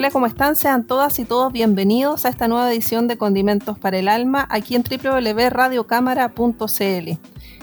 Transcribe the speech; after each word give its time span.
Hola, 0.00 0.10
¿cómo 0.10 0.24
están? 0.24 0.56
Sean 0.56 0.86
todas 0.86 1.18
y 1.18 1.26
todos 1.26 1.52
bienvenidos 1.52 2.24
a 2.24 2.30
esta 2.30 2.48
nueva 2.48 2.72
edición 2.72 3.06
de 3.06 3.18
Condimentos 3.18 3.78
para 3.78 3.98
el 3.98 4.08
Alma 4.08 4.46
aquí 4.48 4.74
en 4.74 4.82
www.radiocámara.cl, 4.82 7.10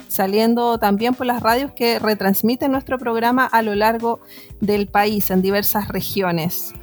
saliendo 0.06 0.78
también 0.78 1.14
por 1.14 1.26
las 1.26 1.42
radios 1.42 1.72
que 1.72 1.98
retransmiten 1.98 2.70
nuestro 2.70 2.96
programa 2.96 3.44
a 3.44 3.60
lo 3.62 3.74
largo 3.74 4.20
del 4.60 4.86
país, 4.86 5.32
en 5.32 5.42
diversas 5.42 5.88
regiones. 5.88 6.74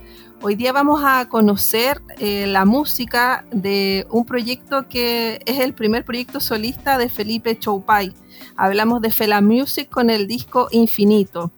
Hoy 0.41 0.55
día 0.55 0.73
vamos 0.73 1.01
a 1.05 1.29
conocer 1.29 2.01
eh, 2.19 2.47
la 2.47 2.65
música 2.65 3.45
de 3.53 4.05
un 4.09 4.25
proyecto 4.25 4.89
que 4.89 5.39
es 5.45 5.61
el 5.61 5.73
primer 5.73 6.03
proyecto 6.03 6.41
solista 6.41 6.97
de 6.97 7.07
Felipe 7.07 7.57
Choupay. 7.57 8.13
Hablamos 8.57 9.01
de 9.01 9.09
Fela 9.09 9.39
Music 9.39 9.87
con 9.87 10.09
el 10.09 10.27
disco 10.27 10.67
Infinito. 10.71 11.53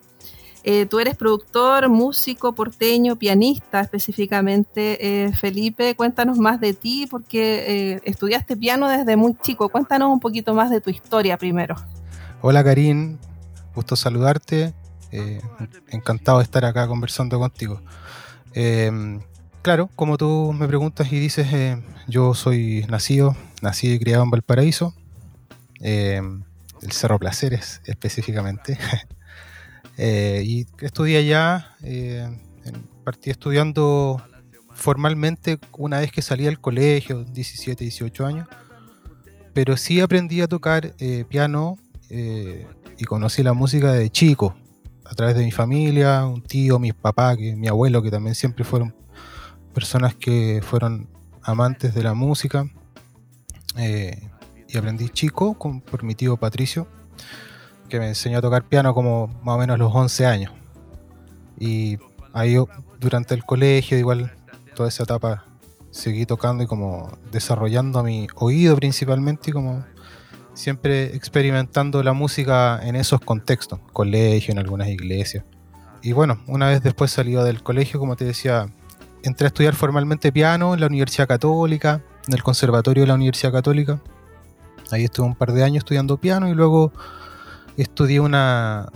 Eh, 0.63 0.86
tú 0.86 1.00
eres 1.00 1.16
productor, 1.16 1.89
músico, 1.89 2.53
porteño, 2.53 3.16
pianista 3.16 3.81
específicamente. 3.81 5.25
Eh, 5.25 5.31
Felipe, 5.33 5.95
cuéntanos 5.95 6.38
más 6.38 6.59
de 6.59 6.73
ti 6.73 7.08
porque 7.09 7.94
eh, 7.94 8.02
estudiaste 8.03 8.58
piano 8.58 8.88
desde 8.88 9.16
muy 9.16 9.36
chico. 9.41 9.69
Cuéntanos 9.69 10.11
un 10.11 10.19
poquito 10.19 10.53
más 10.53 10.69
de 10.69 10.81
tu 10.81 10.89
historia 10.89 11.38
primero. 11.38 11.75
Hola 12.41 12.64
Karin, 12.64 13.17
gusto 13.75 13.95
saludarte. 13.95 14.73
encantado 15.89 16.39
de 16.39 16.44
estar 16.44 16.66
acá 16.66 16.88
conversando 16.88 17.39
contigo. 17.39 17.81
Claro, 19.61 19.89
como 19.95 20.17
tú 20.17 20.53
me 20.53 20.67
preguntas 20.67 21.11
y 21.11 21.19
dices, 21.19 21.47
yo 22.08 22.33
soy 22.33 22.86
nacido, 22.89 23.36
nacido 23.61 23.95
y 23.95 23.99
criado 23.99 24.23
en 24.23 24.31
Valparaíso, 24.31 24.94
el 25.80 26.92
Cerro 26.92 27.19
Placeres 27.19 27.81
específicamente. 27.86 28.77
Eh, 29.98 30.44
y 30.45 30.67
estudié 30.81 31.17
allá, 31.17 31.76
eh, 31.81 32.30
partí 33.03 33.31
estudiando 33.31 34.22
formalmente 34.73 35.58
una 35.76 36.00
vez 36.00 36.12
que 36.12 36.22
salí 36.22 36.44
del 36.44 36.59
colegio, 36.59 37.23
17, 37.23 37.84
18 37.84 38.26
años, 38.26 38.48
pero 39.54 39.76
sí 39.76 40.00
aprendí 40.00 40.42
a 40.42 40.48
tocar 40.48 40.94
eh, 41.00 41.26
piano 41.28 41.78
y 42.09 43.04
conocí 43.04 43.44
la 43.44 43.52
música 43.54 43.92
de 43.92 44.09
chico, 44.09 44.56
a 45.04 45.14
través 45.16 45.36
de 45.36 45.44
mi 45.44 45.52
familia, 45.52 46.26
un 46.26 46.42
tío, 46.42 46.80
mi 46.80 46.94
papá, 46.94 47.36
que, 47.36 47.56
mi 47.56 47.67
abuelo, 47.67 48.02
que 48.02 48.11
también 48.11 48.36
siempre 48.36 48.64
fueron 48.64 48.95
personas 49.73 50.16
que 50.16 50.61
fueron 50.64 51.09
amantes 51.42 51.94
de 51.94 52.04
la 52.04 52.14
música. 52.14 52.70
Y 53.76 54.78
aprendí 54.78 55.09
chico 55.09 55.56
con, 55.56 55.82
por 55.82 56.04
mi 56.04 56.16
tío 56.16 56.38
Patricio, 56.38 56.88
que 57.89 57.99
me 57.99 58.07
enseñó 58.07 58.39
a 58.39 58.41
tocar 58.41 58.63
piano 58.63 58.93
como 58.93 59.27
más 59.43 59.55
o 59.55 59.57
menos 59.57 59.80
los 59.80 59.93
11 59.93 60.25
años. 60.25 60.53
Y 61.59 61.98
ahí 62.33 62.55
durante 62.99 63.33
el 63.33 63.43
colegio, 63.43 63.98
igual 63.98 64.31
toda 64.75 64.89
esa 64.89 65.03
etapa, 65.03 65.45
seguí 65.92 66.26
tocando 66.26 66.64
y 66.64 66.67
como 66.67 67.17
desarrollando 67.31 68.03
mi 68.03 68.27
oído 68.36 68.76
principalmente 68.76 69.49
y 69.49 69.53
como 69.53 69.83
siempre 70.53 71.15
experimentando 71.15 72.02
la 72.03 72.14
música 72.14 72.80
en 72.83 72.95
esos 72.95 73.21
contextos, 73.21 73.80
colegio, 73.93 74.52
en 74.52 74.59
algunas 74.59 74.87
iglesias. 74.89 75.45
Y 76.02 76.14
bueno, 76.14 76.39
una 76.47 76.67
vez 76.67 76.81
después 76.81 77.11
salido 77.11 77.43
del 77.43 77.64
colegio, 77.64 77.99
como 77.99 78.15
te 78.15 78.26
decía, 78.26 78.67
entré 79.23 79.45
a 79.45 79.49
estudiar 79.49 79.76
formalmente 79.76 80.31
piano 80.31 80.73
en 80.73 80.80
la 80.80 80.87
Universidad 80.87 81.27
Católica, 81.27 82.02
en 82.27 82.33
el 82.33 82.43
Conservatorio 82.43 83.03
de 83.03 83.08
la 83.08 83.15
Universidad 83.15 83.52
Católica. 83.52 83.99
Ahí 84.92 85.03
estuve 85.03 85.27
un 85.27 85.36
par 85.36 85.53
de 85.53 85.64
años 85.64 85.80
estudiando 85.80 86.17
piano 86.17 86.49
y 86.49 86.53
luego 86.53 86.92
estudié 87.83 88.20
una, 88.20 88.89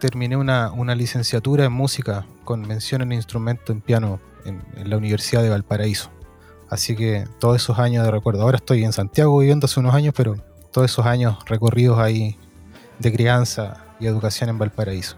terminé 0.00 0.36
una, 0.36 0.72
una 0.72 0.94
licenciatura 0.94 1.64
en 1.64 1.72
música 1.72 2.26
con 2.44 2.62
mención 2.62 3.02
en 3.02 3.12
instrumento 3.12 3.72
en 3.72 3.80
piano 3.80 4.20
en, 4.44 4.62
en 4.76 4.90
la 4.90 4.96
Universidad 4.96 5.42
de 5.42 5.50
Valparaíso. 5.50 6.10
Así 6.70 6.94
que 6.94 7.26
todos 7.38 7.56
esos 7.56 7.78
años 7.78 8.04
de 8.04 8.10
recuerdo. 8.10 8.42
Ahora 8.42 8.58
estoy 8.58 8.84
en 8.84 8.92
Santiago 8.92 9.38
viviendo 9.38 9.64
hace 9.64 9.80
unos 9.80 9.94
años, 9.94 10.14
pero 10.16 10.36
todos 10.70 10.90
esos 10.90 11.06
años 11.06 11.38
recorridos 11.46 11.98
ahí 11.98 12.36
de 12.98 13.12
crianza 13.12 13.78
y 14.00 14.06
educación 14.06 14.50
en 14.50 14.58
Valparaíso. 14.58 15.16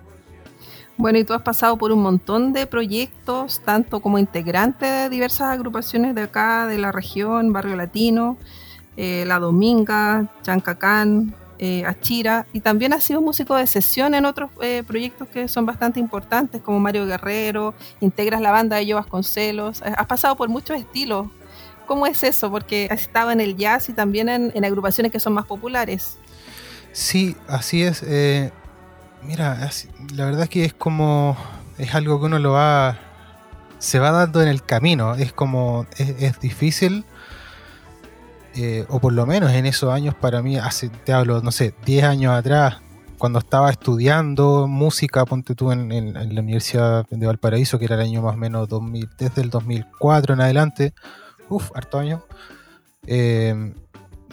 Bueno, 0.96 1.18
y 1.18 1.24
tú 1.24 1.32
has 1.32 1.42
pasado 1.42 1.78
por 1.78 1.92
un 1.92 2.02
montón 2.02 2.52
de 2.52 2.66
proyectos, 2.66 3.62
tanto 3.64 4.00
como 4.00 4.18
integrante 4.18 4.84
de 4.84 5.08
diversas 5.08 5.48
agrupaciones 5.48 6.14
de 6.14 6.22
acá, 6.22 6.66
de 6.66 6.76
la 6.76 6.92
región, 6.92 7.54
Barrio 7.54 7.74
Latino, 7.74 8.36
eh, 8.98 9.24
La 9.26 9.38
Dominga, 9.38 10.30
Chancacán, 10.42 11.34
eh, 11.62 11.84
Achira, 11.84 12.46
y 12.54 12.60
también 12.60 12.94
has 12.94 13.04
sido 13.04 13.20
músico 13.20 13.54
de 13.54 13.66
sesión 13.66 14.14
en 14.14 14.24
otros 14.24 14.50
eh, 14.62 14.82
proyectos 14.86 15.28
que 15.28 15.46
son 15.46 15.66
bastante 15.66 16.00
importantes, 16.00 16.62
como 16.62 16.80
Mario 16.80 17.04
Guerrero, 17.04 17.74
integras 18.00 18.40
la 18.40 18.50
banda 18.50 18.76
de 18.76 18.86
Yo 18.86 18.96
Vasconcelos, 18.96 19.82
eh, 19.82 19.92
has 19.94 20.06
pasado 20.06 20.36
por 20.36 20.48
muchos 20.48 20.78
estilos. 20.78 21.28
¿Cómo 21.86 22.06
es 22.06 22.24
eso? 22.24 22.50
Porque 22.50 22.88
has 22.90 23.02
estado 23.02 23.30
en 23.30 23.42
el 23.42 23.58
jazz 23.58 23.90
y 23.90 23.92
también 23.92 24.30
en, 24.30 24.64
agrupaciones 24.64 25.12
que 25.12 25.20
son 25.20 25.34
más 25.34 25.44
populares. 25.44 26.16
Sí, 26.92 27.36
así 27.46 27.82
es. 27.82 28.02
eh, 28.06 28.52
mira, 29.22 29.70
la 30.14 30.24
verdad 30.24 30.44
es 30.44 30.48
que 30.48 30.64
es 30.64 30.72
como. 30.72 31.36
Es 31.76 31.94
algo 31.94 32.20
que 32.20 32.26
uno 32.26 32.38
lo 32.38 32.52
va. 32.52 32.98
Se 33.78 33.98
va 33.98 34.12
dando 34.12 34.40
en 34.40 34.48
el 34.48 34.62
camino. 34.62 35.14
Es 35.14 35.32
como. 35.32 35.84
Es, 35.98 36.10
es 36.22 36.40
difícil. 36.40 37.04
Eh, 38.54 38.84
o 38.88 38.98
por 38.98 39.12
lo 39.12 39.26
menos 39.26 39.52
en 39.52 39.66
esos 39.66 39.92
años 39.92 40.14
para 40.14 40.42
mí, 40.42 40.56
hace, 40.56 40.88
te 40.88 41.12
hablo, 41.12 41.40
no 41.40 41.52
sé, 41.52 41.74
10 41.84 42.04
años 42.04 42.32
atrás, 42.32 42.78
cuando 43.16 43.38
estaba 43.38 43.70
estudiando 43.70 44.66
música, 44.66 45.24
ponte 45.24 45.54
tú 45.54 45.70
en, 45.70 46.14
la 46.14 46.40
Universidad 46.40 47.06
de 47.08 47.26
Valparaíso, 47.26 47.78
que 47.78 47.84
era 47.84 47.94
el 47.96 48.00
año 48.00 48.22
más 48.22 48.34
o 48.34 48.38
menos 48.38 48.68
2000, 48.68 49.08
desde 49.18 49.42
el 49.42 49.50
2004 49.50 50.34
en 50.34 50.40
adelante, 50.40 50.94
uff, 51.48 51.70
harto 51.74 51.98
año, 51.98 52.24
eh, 53.06 53.74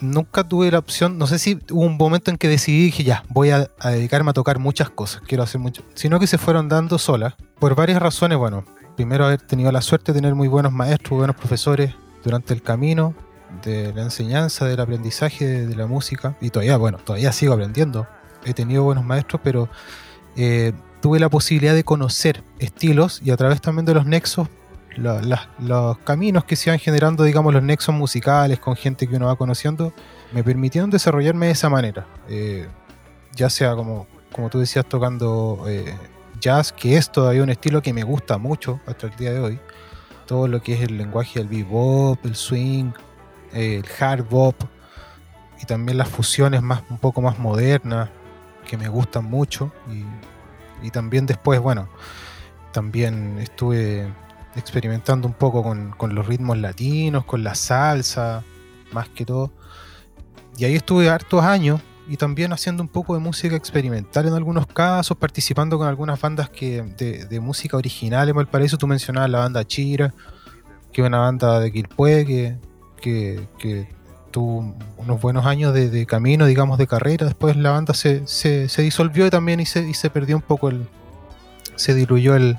nunca 0.00 0.42
tuve 0.44 0.70
la 0.70 0.78
opción, 0.78 1.18
no 1.18 1.26
sé 1.26 1.38
si 1.38 1.60
hubo 1.70 1.82
un 1.82 1.96
momento 1.96 2.30
en 2.30 2.38
que 2.38 2.48
decidí, 2.48 2.84
dije 2.84 3.04
ya, 3.04 3.24
voy 3.28 3.50
a, 3.50 3.70
a 3.78 3.90
dedicarme 3.90 4.30
a 4.30 4.34
tocar 4.34 4.58
muchas 4.58 4.90
cosas, 4.90 5.22
quiero 5.26 5.44
hacer 5.44 5.60
mucho, 5.60 5.82
sino 5.94 6.18
que 6.18 6.26
se 6.26 6.38
fueron 6.38 6.68
dando 6.68 6.98
solas, 6.98 7.34
por 7.58 7.74
varias 7.74 8.00
razones, 8.00 8.38
bueno, 8.38 8.64
primero 8.96 9.26
haber 9.26 9.42
tenido 9.42 9.70
la 9.70 9.82
suerte 9.82 10.12
de 10.12 10.20
tener 10.20 10.34
muy 10.34 10.48
buenos 10.48 10.72
maestros, 10.72 11.18
buenos 11.18 11.36
profesores 11.36 11.94
durante 12.24 12.54
el 12.54 12.62
camino 12.62 13.14
de 13.64 13.92
la 13.92 14.02
enseñanza, 14.02 14.66
del 14.66 14.80
aprendizaje 14.80 15.66
de, 15.66 15.76
la 15.76 15.86
música, 15.86 16.36
y 16.40 16.50
todavía, 16.50 16.76
bueno, 16.76 16.98
todavía 16.98 17.32
sigo 17.32 17.54
aprendiendo, 17.54 18.06
he 18.44 18.54
tenido 18.54 18.84
buenos 18.84 19.04
maestros, 19.04 19.40
pero 19.42 19.68
eh, 20.36 20.72
tuve 21.00 21.18
la 21.18 21.28
posibilidad 21.28 21.74
de 21.74 21.84
conocer 21.84 22.42
estilos 22.58 23.20
y 23.24 23.30
a 23.30 23.36
través 23.36 23.60
también 23.60 23.86
de 23.86 23.94
los 23.94 24.06
nexos 24.06 24.48
los 24.98 25.98
caminos 25.98 26.44
que 26.44 26.56
se 26.56 26.70
van 26.70 26.78
generando, 26.78 27.24
digamos, 27.24 27.54
los 27.54 27.62
nexos 27.62 27.94
musicales 27.94 28.58
con 28.58 28.76
gente 28.76 29.06
que 29.06 29.16
uno 29.16 29.26
va 29.26 29.36
conociendo, 29.36 29.92
me 30.32 30.42
permitieron 30.42 30.90
desarrollarme 30.90 31.46
de 31.46 31.52
esa 31.52 31.68
manera. 31.68 32.06
Eh, 32.28 32.66
ya 33.34 33.48
sea 33.50 33.74
como, 33.74 34.06
como 34.32 34.50
tú 34.50 34.58
decías, 34.58 34.84
tocando 34.86 35.64
eh, 35.68 35.94
jazz, 36.40 36.72
que 36.72 36.96
es 36.96 37.10
todavía 37.10 37.42
un 37.42 37.50
estilo 37.50 37.82
que 37.82 37.92
me 37.92 38.02
gusta 38.02 38.38
mucho 38.38 38.80
hasta 38.86 39.06
el 39.06 39.16
día 39.16 39.32
de 39.32 39.40
hoy. 39.40 39.60
Todo 40.26 40.48
lo 40.48 40.60
que 40.60 40.74
es 40.74 40.80
el 40.80 40.98
lenguaje 40.98 41.38
del 41.38 41.48
bebop, 41.48 42.24
el 42.24 42.34
swing, 42.34 42.90
el 43.52 43.84
hard 43.98 44.24
bop 44.28 44.54
y 45.60 45.66
también 45.66 45.98
las 45.98 46.08
fusiones 46.08 46.62
más, 46.62 46.82
un 46.90 46.98
poco 46.98 47.20
más 47.20 47.38
modernas 47.38 48.10
que 48.66 48.76
me 48.76 48.88
gustan 48.88 49.24
mucho. 49.24 49.72
Y, 50.82 50.90
también 50.90 51.26
después, 51.26 51.58
bueno, 51.60 51.88
también 52.72 53.38
estuve 53.40 54.06
experimentando 54.54 55.26
un 55.26 55.34
poco 55.34 55.62
con, 55.62 55.90
con 55.90 56.14
los 56.14 56.26
ritmos 56.26 56.56
latinos, 56.58 57.24
con 57.24 57.42
la 57.42 57.54
salsa, 57.54 58.44
más 58.92 59.08
que 59.08 59.24
todo. 59.24 59.50
Y 60.56 60.64
ahí 60.64 60.76
estuve 60.76 61.08
hartos 61.08 61.42
años 61.42 61.80
y 62.08 62.16
también 62.16 62.52
haciendo 62.52 62.82
un 62.82 62.88
poco 62.88 63.14
de 63.14 63.20
música 63.20 63.54
experimental 63.54 64.26
en 64.26 64.32
algunos 64.32 64.66
casos, 64.66 65.16
participando 65.16 65.76
con 65.76 65.86
algunas 65.86 66.18
bandas 66.18 66.48
que, 66.48 66.82
de, 66.82 67.40
música 67.40 67.76
original 67.76 68.28
en 68.28 68.36
Valparaíso. 68.36 68.78
Tú 68.78 68.86
mencionabas 68.86 69.28
la 69.30 69.40
banda 69.40 69.66
Chira, 69.66 70.14
que 70.90 71.02
es 71.02 71.06
una 71.06 71.18
banda 71.18 71.60
de 71.60 71.70
Quilpué 71.70 72.24
que, 72.24 72.56
que, 72.98 73.48
que 73.58 73.88
tuvo 74.30 74.76
unos 74.96 75.20
buenos 75.20 75.46
años 75.46 75.74
de, 75.74 76.06
camino, 76.06 76.46
digamos, 76.46 76.78
de 76.78 76.86
carrera. 76.86 77.26
Después 77.26 77.56
la 77.56 77.70
banda 77.70 77.94
se, 77.94 78.26
se, 78.26 78.82
disolvió 78.82 79.30
también 79.30 79.60
y 79.60 79.66
se, 79.66 79.88
y 79.88 79.94
se 79.94 80.10
perdió 80.10 80.36
un 80.36 80.42
poco 80.42 80.68
el. 80.68 80.86
se 81.76 81.94
diluyó 81.94 82.34
el, 82.34 82.58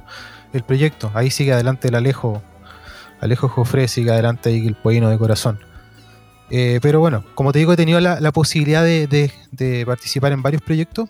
el 0.53 0.63
proyecto. 0.63 1.11
Ahí 1.13 1.29
sigue 1.29 1.53
adelante 1.53 1.87
el 1.87 1.95
Alejo. 1.95 2.41
Alejo 3.21 3.49
Jofre 3.49 3.87
sigue 3.87 4.11
adelante 4.11 4.49
ahí 4.49 4.65
el 4.65 4.75
pollino 4.75 5.09
de 5.09 5.17
corazón. 5.17 5.59
Eh, 6.49 6.79
pero 6.81 6.99
bueno, 6.99 7.23
como 7.35 7.51
te 7.51 7.59
digo, 7.59 7.73
he 7.73 7.77
tenido 7.77 7.99
la, 7.99 8.31
posibilidad 8.31 8.83
de, 8.83 9.83
participar 9.85 10.31
en 10.31 10.41
varios 10.41 10.61
proyectos 10.61 11.09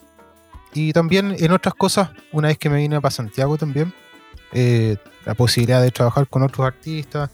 y 0.74 0.92
también 0.92 1.36
en 1.40 1.52
otras 1.52 1.74
cosas, 1.74 2.10
una 2.32 2.50
vez 2.50 2.58
que 2.58 2.70
me 2.70 2.78
vine 2.78 3.00
para 3.00 3.12
Santiago 3.12 3.58
también, 3.58 3.94
eh, 4.52 4.98
la 5.26 5.36
posibilidad 5.36 5.82
de 5.82 5.92
trabajar 5.92 6.28
con 6.28 6.44
otros 6.44 6.66
artistas 6.68 7.30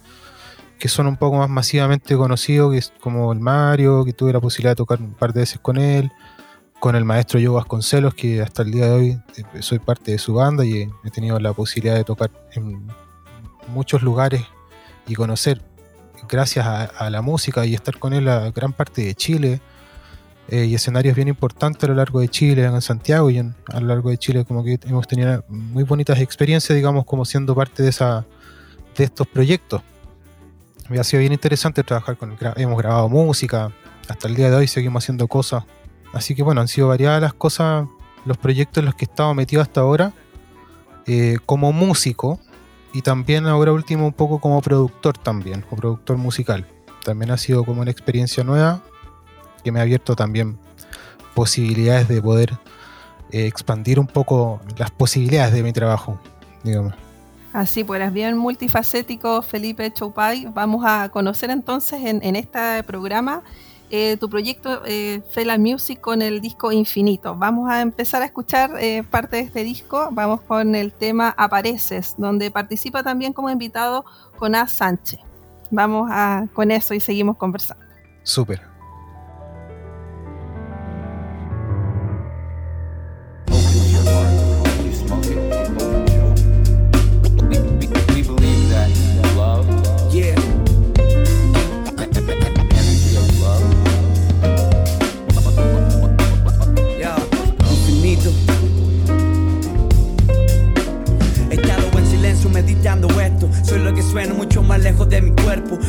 que 0.80 0.88
son 0.88 1.08
un 1.08 1.18
poco 1.18 1.38
más 1.38 1.50
masivamente 1.50 2.16
conocidos, 2.16 2.72
que 2.72 2.78
es 2.78 2.94
como 3.00 3.32
el 3.32 3.40
Mario, 3.40 4.04
que 4.06 4.14
tuve 4.14 4.34
la 4.34 4.40
posibilidad 4.40 4.72
de 4.72 4.76
tocar 4.76 5.02
un 5.02 5.14
par 5.14 5.34
de 5.34 5.42
veces 5.42 5.60
con 5.60 5.78
él, 5.78 6.12
con 6.80 6.96
el 6.96 7.06
maestro 7.06 7.40
Joe 7.40 7.56
Vasconcelos, 7.56 8.14
que 8.14 8.42
hasta 8.42 8.64
el 8.64 8.72
día 8.72 8.86
de 8.86 8.92
hoy 8.92 9.22
eh, 9.38 9.62
soy 9.62 9.80
parte 9.80 10.12
de 10.12 10.18
su 10.18 10.34
banda 10.34 10.66
y 10.66 10.90
he 11.04 11.12
tenido 11.12 11.40
la 11.40 11.54
posibilidad 11.54 11.96
de 11.96 12.04
tocar 12.04 12.30
en 12.54 12.88
muchos 13.68 14.02
lugares 14.02 14.44
y 15.08 15.16
conocer 15.16 15.62
gracias 16.28 16.66
a, 16.66 17.10
la 17.10 17.22
música 17.22 17.66
y 17.66 17.74
estar 17.74 17.98
con 18.00 18.14
él 18.14 18.28
a 18.28 18.52
gran 18.52 18.74
parte 18.74 19.04
de 19.04 19.16
Chile 19.16 19.62
eh, 20.48 20.66
y 20.66 20.76
escenarios 20.76 21.16
bien 21.16 21.28
importantes 21.28 21.84
a 21.84 21.88
lo 21.88 21.96
largo 21.96 22.20
de 22.20 22.30
Chile, 22.30 22.66
en 22.66 22.82
Santiago 22.82 23.30
y 23.30 23.38
en, 23.38 23.56
a 23.68 23.80
lo 23.80 23.88
largo 23.88 24.10
de 24.10 24.18
Chile, 24.18 24.46
como 24.46 24.64
que 24.64 24.80
hemos 24.86 25.08
tenido 25.08 25.44
muy 25.48 25.84
bonitas 25.84 26.20
experiencias, 26.20 26.76
digamos, 26.76 27.06
como 27.06 27.26
siendo 27.26 27.56
parte 27.56 27.84
de, 27.84 27.90
esa, 27.90 28.26
de 28.98 29.04
estos 29.04 29.28
proyectos. 29.28 29.82
Me 30.90 31.00
ha 31.00 31.04
sido 31.04 31.22
bien 31.22 31.34
interesante 31.34 31.84
trabajar 31.84 32.18
con 32.18 32.38
hemos 32.58 32.78
grabado 32.78 33.10
música, 33.10 33.72
hasta 34.08 34.28
el 34.28 34.36
día 34.36 34.50
de 34.50 34.56
hoy 34.56 34.68
seguimos 34.68 35.04
haciendo 35.04 35.28
cosas. 35.28 35.64
Así 36.14 36.36
que 36.36 36.44
bueno, 36.44 36.62
han 36.62 36.68
sido 36.68 36.90
variadas 36.90 37.22
las 37.22 37.34
cosas, 37.34 37.88
los 38.24 38.38
proyectos 38.38 38.82
en 38.82 38.86
los 38.86 38.96
que 38.96 39.06
he 39.06 39.10
estado 39.10 39.34
metido 39.34 39.62
hasta 39.62 39.82
ahora. 39.82 40.14
Eh, 41.08 41.38
como 41.46 41.72
músico, 41.72 42.40
y 42.94 43.02
también 43.02 43.46
ahora 43.46 43.74
último 43.74 44.08
un 44.08 44.14
poco 44.14 44.40
como 44.40 44.62
productor 44.62 45.18
también, 45.18 45.62
como 45.62 45.78
productor 45.78 46.18
musical. 46.18 46.66
También 47.04 47.30
ha 47.32 47.38
sido 47.38 47.66
como 47.66 47.82
una 47.82 47.92
experiencia 47.92 48.44
nueva 48.44 48.82
que 49.64 49.72
me 49.72 49.80
ha 49.80 49.82
abierto 49.82 50.16
también 50.16 50.58
posibilidades 51.34 52.08
de 52.08 52.22
poder 52.22 52.54
eh, 53.32 53.48
expandir 53.48 54.00
un 54.00 54.08
poco 54.08 54.62
las 54.78 54.92
posibilidades 54.92 55.54
de 55.54 55.62
mi 55.62 55.74
trabajo, 55.74 56.20
digamos. 56.64 56.94
Así 57.56 57.86
pues, 57.86 58.12
bien 58.12 58.38
multifacético, 58.38 59.42
Felipe 59.42 59.90
Choupay. 59.90 60.48
Vamos 60.54 60.84
a 60.86 61.08
conocer 61.08 61.50
entonces 61.50 62.04
en, 62.04 62.22
en 62.22 62.36
este 62.36 62.84
programa 62.84 63.44
eh, 63.90 64.18
tu 64.18 64.30
proyecto 64.30 64.82
eh, 64.86 65.22
Fela 65.32 65.58
Music 65.58 66.02
con 66.02 66.22
el 66.22 66.42
disco 66.42 66.74
Infinito. 66.74 67.34
Vamos 67.38 67.70
a 67.72 67.80
empezar 67.80 68.22
a 68.22 68.26
escuchar 68.26 68.72
eh, 68.82 69.04
parte 69.10 69.38
de 69.38 69.44
este 69.44 69.64
disco. 69.64 70.10
Vamos 70.12 70.42
con 70.42 70.76
el 70.76 70.92
tema 70.92 71.34
Apareces, 71.38 72.16
donde 72.18 72.52
participa 72.52 73.04
también 73.04 73.32
como 73.32 73.50
invitado 73.50 74.04
Jonás 74.36 74.74
Sánchez. 74.74 75.22
Vamos 75.72 76.10
a, 76.12 76.48
con 76.52 76.72
eso 76.72 76.94
y 76.94 77.00
seguimos 77.00 77.38
conversando. 77.38 77.86
Súper. 78.24 78.75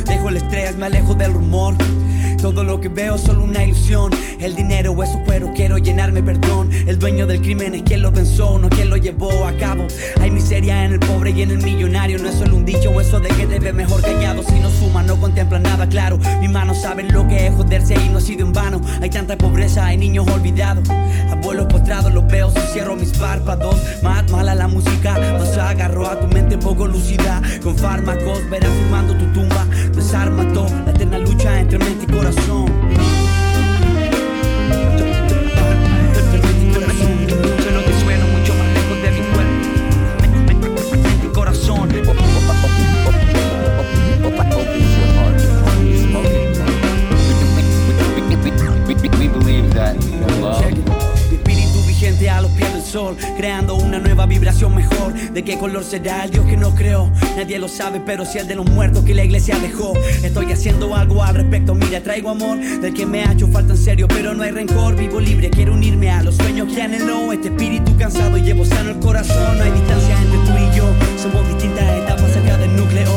Dejo 0.07 0.29
el 0.29 0.37
estrés, 0.39 0.77
me 0.77 0.87
alejo 0.87 1.15
del 1.15 1.33
rumor. 1.33 1.66
Todo 2.57 2.65
lo 2.65 2.81
que 2.81 2.89
veo 2.89 3.17
es 3.17 3.21
solo 3.21 3.45
una 3.45 3.63
ilusión. 3.65 4.11
El 4.41 4.57
dinero 4.57 4.93
o 4.93 5.03
eso, 5.03 5.21
pero 5.27 5.53
quiero 5.53 5.77
llenarme 5.77 6.23
perdón. 6.23 6.71
El 6.87 6.99
dueño 6.99 7.27
del 7.27 7.43
crimen 7.43 7.75
es 7.75 7.83
quien 7.83 8.01
lo 8.01 8.15
pensó, 8.15 8.59
no 8.59 8.71
quien 8.71 8.89
lo 8.89 8.97
llevó 8.97 9.45
a 9.45 9.53
cabo. 9.59 9.87
Hay 10.23 10.31
miseria 10.31 10.87
en 10.87 10.95
el 10.95 11.01
pobre 11.01 11.33
y 11.33 11.43
en 11.43 11.51
el 11.51 11.59
millonario. 11.59 12.19
No 12.19 12.31
es 12.31 12.37
solo 12.37 12.57
un 12.57 12.65
dicho 12.65 12.99
eso 12.99 13.21
de 13.21 13.29
que 13.29 13.47
debe 13.47 13.75
mejor 13.75 14.01
callado. 14.01 14.43
Si 14.43 14.59
no 14.59 14.71
suma, 14.71 15.03
no 15.03 15.21
contempla 15.21 15.59
nada 15.59 15.87
claro. 15.87 16.19
Mis 16.41 16.49
manos 16.49 16.81
saben 16.81 17.13
lo 17.13 17.29
que 17.29 17.47
es 17.47 17.55
joderse 17.55 17.95
y 17.95 18.09
no 18.09 18.17
ha 18.17 18.21
sido 18.23 18.47
en 18.47 18.55
vano. 18.55 18.81
Hay 19.03 19.11
tanta 19.11 19.37
pobreza, 19.37 19.85
hay 19.85 19.99
niños 19.99 20.27
olvidados. 20.27 20.89
Abuelos 21.31 21.67
postrados, 21.67 22.11
los 22.15 22.27
veo, 22.27 22.51
si 22.51 22.61
cierro 22.73 22.97
mis 22.97 23.11
párpados. 23.19 23.77
Más 24.03 24.31
mala 24.31 24.55
la 24.55 24.67
música, 24.67 25.19
nos 25.37 25.59
agarró 25.59 26.07
a 26.07 26.19
tu 26.19 26.27
mente 26.29 26.57
poco 26.57 26.87
lucida. 26.87 27.43
Con 27.63 27.77
fármacos, 27.77 28.49
verás 28.49 28.71
firmando 28.71 29.15
tu 29.15 29.27
tumba. 29.35 29.67
Desarma 29.95 30.45
la 30.45 30.91
eterna 30.91 31.19
lucha 31.19 31.61
entre 31.61 31.79
mente 31.79 32.07
y 32.09 32.17
corazón. 32.17 32.46
gone. 32.47 33.26
Creando 53.37 53.75
una 53.75 53.99
nueva 53.99 54.25
vibración 54.25 54.75
mejor. 54.75 55.13
¿De 55.13 55.45
qué 55.45 55.59
color 55.59 55.85
será 55.85 56.25
el 56.25 56.31
Dios 56.31 56.47
que 56.47 56.57
nos 56.57 56.75
creó? 56.75 57.11
Nadie 57.37 57.59
lo 57.59 57.69
sabe, 57.69 58.01
pero 58.01 58.25
si 58.25 58.39
el 58.39 58.49
de 58.49 58.55
los 58.55 58.65
muertos 58.71 59.05
que 59.05 59.15
la 59.15 59.23
iglesia 59.23 59.59
dejó. 59.59 59.93
Estoy 60.23 60.51
haciendo 60.53 60.95
algo 60.95 61.23
al 61.23 61.35
respecto, 61.35 61.75
mira, 61.75 62.03
traigo 62.03 62.31
amor 62.31 62.59
del 62.59 62.95
que 62.95 63.05
me 63.05 63.23
ha 63.25 63.33
hecho 63.33 63.49
falta 63.49 63.75
en 63.75 63.79
serio, 63.79 64.09
pero 64.09 64.33
no 64.33 64.43
hay 64.43 64.51
rencor. 64.51 64.97
Vivo 64.97 65.21
libre, 65.21 65.51
quiero 65.51 65.75
unirme 65.75 66.11
a 66.11 66.23
los 66.23 66.37
sueños 66.37 66.73
que 66.73 66.81
anhelo. 66.81 67.33
Este 67.33 67.49
espíritu 67.49 67.95
cansado 67.99 68.39
llevo 68.39 68.65
sano 68.65 68.91
el 68.91 68.99
corazón. 68.99 69.59
No 69.59 69.65
hay 69.65 69.73
distancia 69.73 70.19
entre 70.23 70.39
tú 70.39 70.53
y 70.59 70.77
yo, 70.77 70.87
somos 71.23 71.47
distintas 71.49 71.85
etapas 71.99 72.33
cerca 72.33 72.57
del 72.57 72.75
núcleo. 72.77 73.13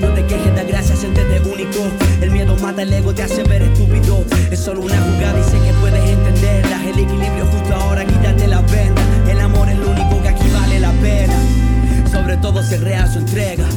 No 0.00 0.08
te 0.10 0.24
quejes, 0.26 0.54
da 0.54 0.62
gracias, 0.62 1.00
siéntete 1.00 1.40
único. 1.40 1.80
El 2.20 2.30
miedo 2.30 2.56
mata 2.62 2.82
el 2.82 2.92
ego, 2.92 3.12
te 3.12 3.24
hace 3.24 3.42
ver 3.42 3.62
estúpido. 3.62 4.24
Es 4.52 4.60
solo 4.60 4.82
una 4.82 5.00
jugada 5.00 5.40
y 5.40 5.42
sé 5.42 5.58
que 5.58 5.72
puedes 5.80 6.08
entenderla. 6.08 6.84
El 6.84 6.98
equilibrio 7.00 7.46
justo 7.46 7.74
ahora, 7.74 8.04
quítate 8.04 8.46
la 8.46 8.60
venda. 8.60 9.03
Sobre 12.24 12.38
todo 12.38 12.62
si 12.62 12.76
real 12.76 13.06
su 13.06 13.18
entrega. 13.18 13.68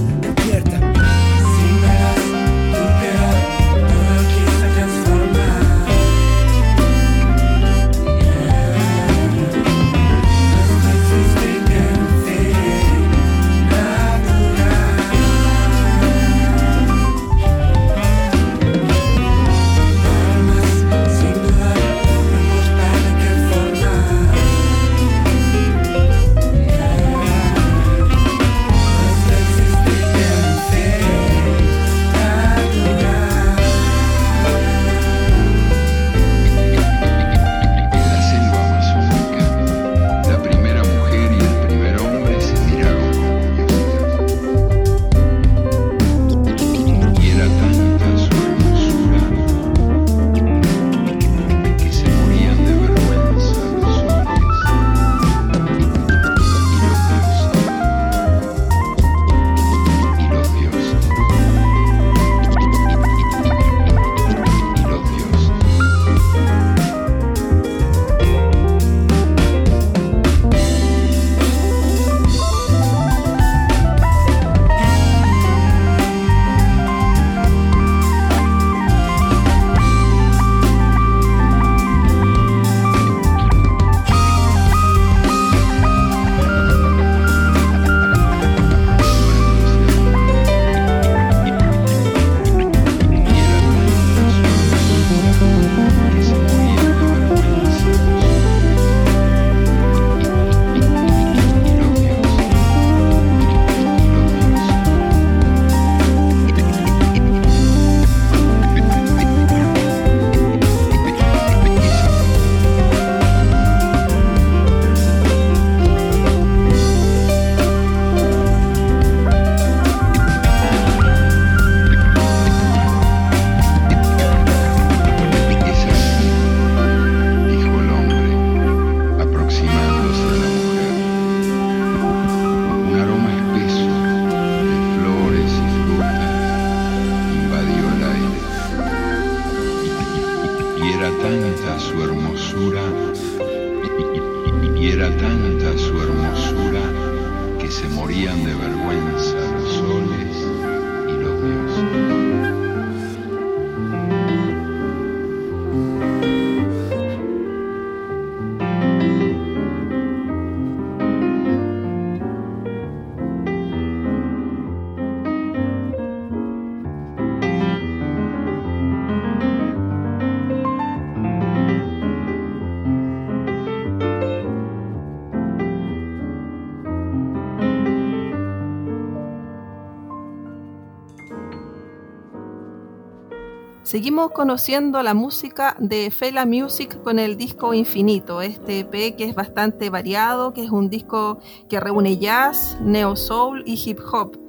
Seguimos 184.07 184.31
conociendo 184.31 185.03
la 185.03 185.13
música 185.13 185.75
de 185.79 186.09
Fela 186.11 186.45
Music 186.45 187.03
con 187.03 187.19
el 187.19 187.35
disco 187.35 187.73
Infinito, 187.73 188.41
este 188.41 188.79
EP 188.79 189.17
que 189.17 189.25
es 189.25 189.35
bastante 189.35 189.89
variado, 189.89 190.53
que 190.53 190.63
es 190.63 190.71
un 190.71 190.89
disco 190.89 191.41
que 191.67 191.77
reúne 191.81 192.17
jazz, 192.17 192.77
neo 192.79 193.17
soul 193.17 193.63
y 193.65 193.73
hip 193.73 193.99
hop. 194.09 194.39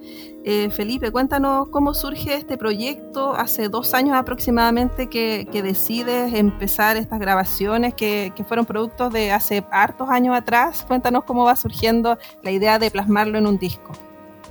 Eh, 0.44 0.70
Felipe, 0.70 1.10
cuéntanos 1.10 1.70
cómo 1.70 1.92
surge 1.92 2.34
este 2.34 2.56
proyecto. 2.56 3.34
Hace 3.34 3.68
dos 3.68 3.94
años 3.94 4.14
aproximadamente 4.14 5.08
que, 5.08 5.44
decides 5.50 6.34
empezar 6.34 6.96
estas 6.96 7.18
grabaciones 7.18 7.94
que, 7.94 8.32
fueron 8.46 8.64
productos 8.64 9.12
de 9.12 9.32
hace 9.32 9.64
hartos 9.72 10.08
años 10.08 10.36
atrás. 10.36 10.84
Cuéntanos 10.86 11.24
cómo 11.24 11.44
va 11.44 11.56
surgiendo 11.56 12.16
la 12.44 12.52
idea 12.52 12.78
de 12.78 12.92
plasmarlo 12.92 13.38
en 13.38 13.48
un 13.48 13.58
disco. 13.58 13.90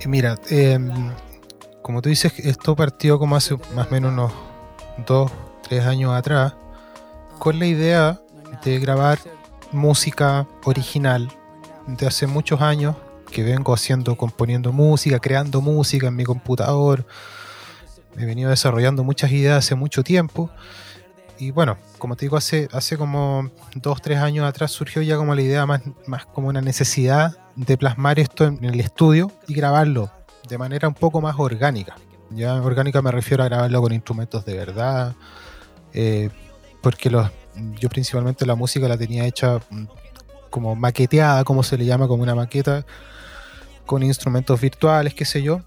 Eh, 0.00 0.06
mira, 0.06 0.38
em, 0.50 0.90
como 1.80 2.02
tú 2.02 2.10
dices, 2.10 2.38
esto 2.40 2.76
partió 2.76 3.18
como 3.18 3.36
hace 3.36 3.56
más 3.74 3.86
o 3.86 3.90
menos 3.90 4.12
unos 4.12 4.47
dos, 5.06 5.30
tres 5.62 5.84
años 5.84 6.14
atrás, 6.14 6.54
con 7.38 7.58
la 7.58 7.66
idea 7.66 8.20
de 8.64 8.78
grabar 8.78 9.18
música 9.72 10.46
original 10.64 11.30
de 11.86 12.06
hace 12.06 12.26
muchos 12.26 12.60
años 12.60 12.96
que 13.30 13.42
vengo 13.42 13.74
haciendo, 13.74 14.16
componiendo 14.16 14.72
música, 14.72 15.18
creando 15.18 15.60
música 15.60 16.08
en 16.08 16.16
mi 16.16 16.24
computador. 16.24 17.06
He 18.16 18.24
venido 18.24 18.50
desarrollando 18.50 19.04
muchas 19.04 19.30
ideas 19.30 19.58
hace 19.58 19.74
mucho 19.74 20.02
tiempo. 20.02 20.50
Y 21.38 21.52
bueno, 21.52 21.76
como 21.98 22.16
te 22.16 22.24
digo, 22.24 22.36
hace, 22.36 22.68
hace 22.72 22.96
como 22.96 23.50
dos, 23.74 24.02
tres 24.02 24.18
años 24.18 24.46
atrás 24.46 24.72
surgió 24.72 25.02
ya 25.02 25.16
como 25.16 25.34
la 25.34 25.42
idea 25.42 25.66
más, 25.66 25.82
más 26.06 26.26
como 26.26 26.48
una 26.48 26.60
necesidad 26.60 27.36
de 27.54 27.76
plasmar 27.76 28.18
esto 28.18 28.44
en 28.44 28.64
el 28.64 28.80
estudio 28.80 29.30
y 29.46 29.54
grabarlo 29.54 30.10
de 30.48 30.58
manera 30.58 30.88
un 30.88 30.94
poco 30.94 31.20
más 31.20 31.36
orgánica. 31.38 31.96
Ya 32.30 32.54
orgánica 32.54 33.00
me 33.02 33.10
refiero 33.10 33.42
a 33.42 33.48
grabarlo 33.48 33.80
con 33.80 33.92
instrumentos 33.92 34.44
de 34.44 34.54
verdad, 34.54 35.14
eh, 35.92 36.30
porque 36.82 37.10
los, 37.10 37.30
yo 37.80 37.88
principalmente 37.88 38.44
la 38.46 38.54
música 38.54 38.86
la 38.88 38.98
tenía 38.98 39.24
hecha 39.24 39.60
mm, 39.70 39.86
como 40.50 40.74
maqueteada, 40.74 41.44
como 41.44 41.62
se 41.62 41.78
le 41.78 41.86
llama, 41.86 42.06
como 42.08 42.22
una 42.22 42.34
maqueta, 42.34 42.84
con 43.86 44.02
instrumentos 44.02 44.60
virtuales, 44.60 45.14
qué 45.14 45.24
sé 45.24 45.42
yo, 45.42 45.62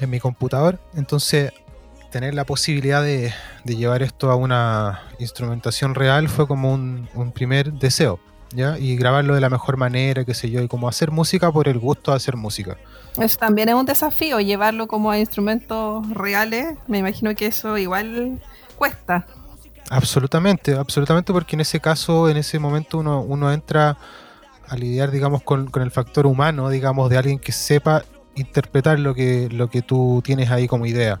en 0.00 0.10
mi 0.10 0.18
computador. 0.18 0.80
Entonces, 0.94 1.52
tener 2.10 2.34
la 2.34 2.44
posibilidad 2.44 3.02
de, 3.02 3.32
llevar 3.64 4.02
esto 4.02 4.30
a 4.30 4.36
una 4.36 5.02
instrumentación 5.18 5.94
real 5.94 6.28
fue 6.28 6.46
como 6.46 6.72
un, 6.72 7.08
un, 7.14 7.32
primer 7.32 7.72
deseo, 7.72 8.20
¿ya? 8.54 8.78
Y 8.78 8.96
grabarlo 8.96 9.34
de 9.34 9.40
la 9.40 9.50
mejor 9.50 9.76
manera, 9.76 10.24
qué 10.24 10.34
sé 10.34 10.50
yo, 10.50 10.60
y 10.60 10.68
como 10.68 10.88
hacer 10.88 11.10
música 11.10 11.50
por 11.50 11.68
el 11.68 11.78
gusto 11.78 12.10
de 12.10 12.16
hacer 12.16 12.36
música. 12.36 12.76
Eso 13.18 13.38
también 13.38 13.68
es 13.68 13.74
un 13.74 13.86
desafío, 13.86 14.40
llevarlo 14.40 14.86
como 14.86 15.10
a 15.10 15.18
instrumentos 15.18 16.08
reales. 16.10 16.78
Me 16.86 16.98
imagino 16.98 17.34
que 17.34 17.46
eso 17.46 17.76
igual 17.76 18.40
cuesta. 18.76 19.26
Absolutamente, 19.90 20.74
absolutamente, 20.74 21.32
porque 21.32 21.56
en 21.56 21.60
ese 21.60 21.80
caso, 21.80 22.28
en 22.28 22.38
ese 22.38 22.58
momento 22.58 22.98
uno, 22.98 23.20
uno 23.20 23.52
entra 23.52 23.98
a 24.66 24.76
lidiar, 24.76 25.10
digamos, 25.10 25.42
con, 25.42 25.70
el 25.74 25.90
factor 25.90 26.26
humano, 26.26 26.70
digamos, 26.70 27.10
de 27.10 27.18
alguien 27.18 27.38
que 27.38 27.52
sepa 27.52 28.04
interpretar 28.34 28.98
lo 28.98 29.14
que, 29.14 29.48
lo 29.50 29.68
que 29.68 29.82
tú 29.82 30.22
tienes 30.24 30.50
ahí 30.50 30.66
como 30.66 30.86
idea. 30.86 31.20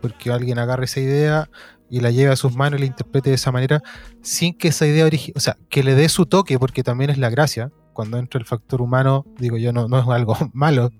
Porque 0.00 0.30
alguien 0.30 0.58
agarre 0.58 0.84
esa 0.84 1.00
idea 1.00 1.48
y 1.92 2.00
la 2.00 2.10
lleve 2.10 2.32
a 2.32 2.36
sus 2.36 2.56
manos 2.56 2.78
y 2.78 2.80
la 2.80 2.86
interprete 2.86 3.28
de 3.28 3.36
esa 3.36 3.52
manera, 3.52 3.82
sin 4.22 4.56
que 4.56 4.68
esa 4.68 4.86
idea 4.86 5.04
original, 5.04 5.34
o 5.36 5.40
sea, 5.40 5.58
que 5.68 5.82
le 5.82 5.94
dé 5.94 6.08
su 6.08 6.24
toque, 6.24 6.58
porque 6.58 6.82
también 6.82 7.10
es 7.10 7.18
la 7.18 7.28
gracia, 7.28 7.70
cuando 7.92 8.16
entra 8.16 8.40
el 8.40 8.46
factor 8.46 8.80
humano, 8.80 9.26
digo 9.38 9.58
yo, 9.58 9.74
no, 9.74 9.88
no 9.88 9.98
es 10.00 10.08
algo 10.08 10.34
malo 10.54 10.90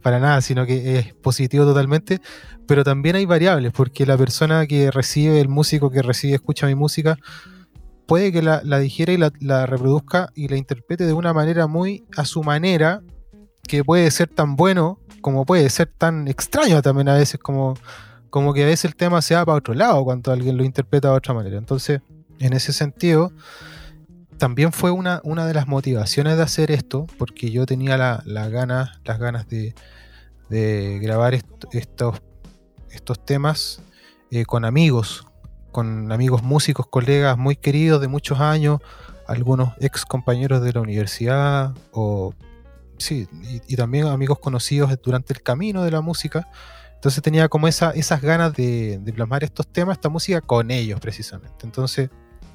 para 0.00 0.20
nada, 0.20 0.40
sino 0.40 0.64
que 0.64 0.98
es 0.98 1.14
positivo 1.16 1.66
totalmente, 1.66 2.22
pero 2.66 2.82
también 2.82 3.16
hay 3.16 3.26
variables, 3.26 3.72
porque 3.72 4.06
la 4.06 4.16
persona 4.16 4.66
que 4.66 4.90
recibe, 4.90 5.38
el 5.38 5.50
músico 5.50 5.90
que 5.90 6.00
recibe, 6.00 6.36
escucha 6.36 6.66
mi 6.66 6.76
música, 6.76 7.18
puede 8.06 8.32
que 8.32 8.40
la, 8.40 8.62
la 8.64 8.78
digiera 8.78 9.12
y 9.12 9.18
la, 9.18 9.66
reproduzca 9.66 10.30
y 10.34 10.48
la 10.48 10.56
interprete 10.56 11.04
de 11.04 11.12
una 11.12 11.34
manera 11.34 11.66
muy 11.66 12.06
a 12.16 12.24
su 12.24 12.42
manera, 12.42 13.02
que 13.68 13.84
puede 13.84 14.10
ser 14.10 14.28
tan 14.28 14.56
bueno 14.56 14.98
como 15.20 15.44
puede 15.44 15.68
ser 15.68 15.92
tan 15.98 16.26
extraño 16.26 16.80
también 16.80 17.10
a 17.10 17.14
veces, 17.14 17.38
como, 17.38 17.74
como 18.32 18.54
que 18.54 18.62
a 18.62 18.66
veces 18.66 18.86
el 18.86 18.96
tema 18.96 19.20
se 19.20 19.34
va 19.34 19.44
para 19.44 19.58
otro 19.58 19.74
lado 19.74 20.02
cuando 20.04 20.32
alguien 20.32 20.56
lo 20.56 20.64
interpreta 20.64 21.08
de 21.08 21.14
otra 21.14 21.34
manera. 21.34 21.58
Entonces, 21.58 22.00
en 22.38 22.54
ese 22.54 22.72
sentido, 22.72 23.30
también 24.38 24.72
fue 24.72 24.90
una, 24.90 25.20
una 25.22 25.46
de 25.46 25.52
las 25.52 25.68
motivaciones 25.68 26.38
de 26.38 26.42
hacer 26.42 26.70
esto, 26.70 27.06
porque 27.18 27.50
yo 27.50 27.66
tenía 27.66 27.98
la, 27.98 28.22
ganas, 28.48 28.98
las 29.04 29.18
ganas 29.18 29.46
de, 29.48 29.74
grabar 31.02 31.34
estos, 31.34 32.22
estos 32.90 33.22
temas 33.22 33.82
eh, 34.30 34.46
con 34.46 34.64
amigos, 34.64 35.26
con 35.70 36.10
amigos 36.10 36.42
músicos, 36.42 36.86
colegas 36.86 37.36
muy 37.36 37.54
queridos 37.54 38.00
de 38.00 38.08
muchos 38.08 38.40
años, 38.40 38.80
algunos 39.28 39.74
ex 39.78 40.06
compañeros 40.06 40.62
de 40.62 40.72
la 40.72 40.80
universidad, 40.80 41.74
o 41.90 42.32
sí, 42.96 43.28
y, 43.68 43.76
también 43.76 44.06
amigos 44.06 44.38
conocidos 44.38 44.90
durante 45.02 45.34
el 45.34 45.42
camino 45.42 45.84
de 45.84 45.90
la 45.90 46.00
música. 46.00 46.48
Entonces 47.02 47.20
tenía 47.20 47.48
como 47.48 47.66
esa, 47.66 47.90
esas 47.90 48.22
ganas 48.22 48.54
de, 48.54 49.00
plasmar 49.12 49.42
estos 49.42 49.66
temas, 49.66 49.96
esta 49.96 50.08
música 50.08 50.40
con 50.40 50.70
ellos 50.70 51.00
precisamente. 51.00 51.64
Entonces 51.64 52.10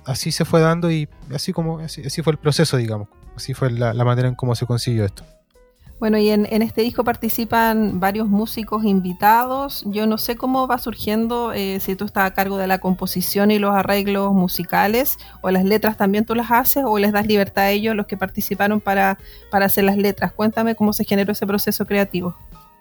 así 0.06 0.32
se 0.32 0.46
fue 0.46 0.62
dando 0.62 0.90
y 0.90 1.10
así 1.36 1.52
como 1.52 1.80
así, 1.80 2.22
fue 2.24 2.32
el 2.32 2.40
proceso, 2.40 2.78
digamos. 2.78 3.10
Así 3.36 3.54
fue 3.54 3.70
la, 3.72 3.94
manera 4.06 4.30
en 4.30 4.36
cómo 4.36 4.56
se 4.56 4.66
consiguió 4.66 5.04
esto. 5.04 5.26
Bueno, 6.00 6.18
y 6.18 6.30
en, 6.30 6.46
este 6.62 6.80
disco 6.82 7.04
participan 7.04 8.00
varios 8.00 8.30
músicos 8.30 8.86
invitados. 8.86 9.84
Yo 9.86 10.08
no 10.08 10.18
sé 10.18 10.38
cómo 10.38 10.66
va 10.66 10.78
surgiendo, 10.78 11.52
eh, 11.52 11.82
si 11.82 11.98
tú 11.98 12.06
estás 12.06 12.24
a 12.24 12.34
cargo 12.34 12.56
de 12.56 12.68
la 12.68 12.78
composición 12.78 13.52
y 13.52 13.60
los 13.60 13.76
arreglos 13.76 14.32
musicales, 14.32 15.18
o 15.42 15.52
las 15.52 15.66
letras 15.66 15.98
también 15.98 16.24
tú 16.24 16.36
las 16.36 16.52
haces, 16.52 16.86
o 16.88 16.98
les 17.00 17.12
das 17.12 17.28
libertad 17.28 17.66
a 17.66 17.72
ellos, 17.72 17.98
los 17.98 18.08
que 18.08 18.16
participaron, 18.16 18.80
para, 18.80 19.18
para 19.52 19.66
hacer 19.66 19.84
las 19.84 19.98
letras. 19.98 20.32
Cuéntame 20.32 20.74
cómo 20.76 20.94
se 20.94 21.04
generó 21.04 21.34
ese 21.34 21.46
proceso 21.46 21.86
creativo. 21.86 22.34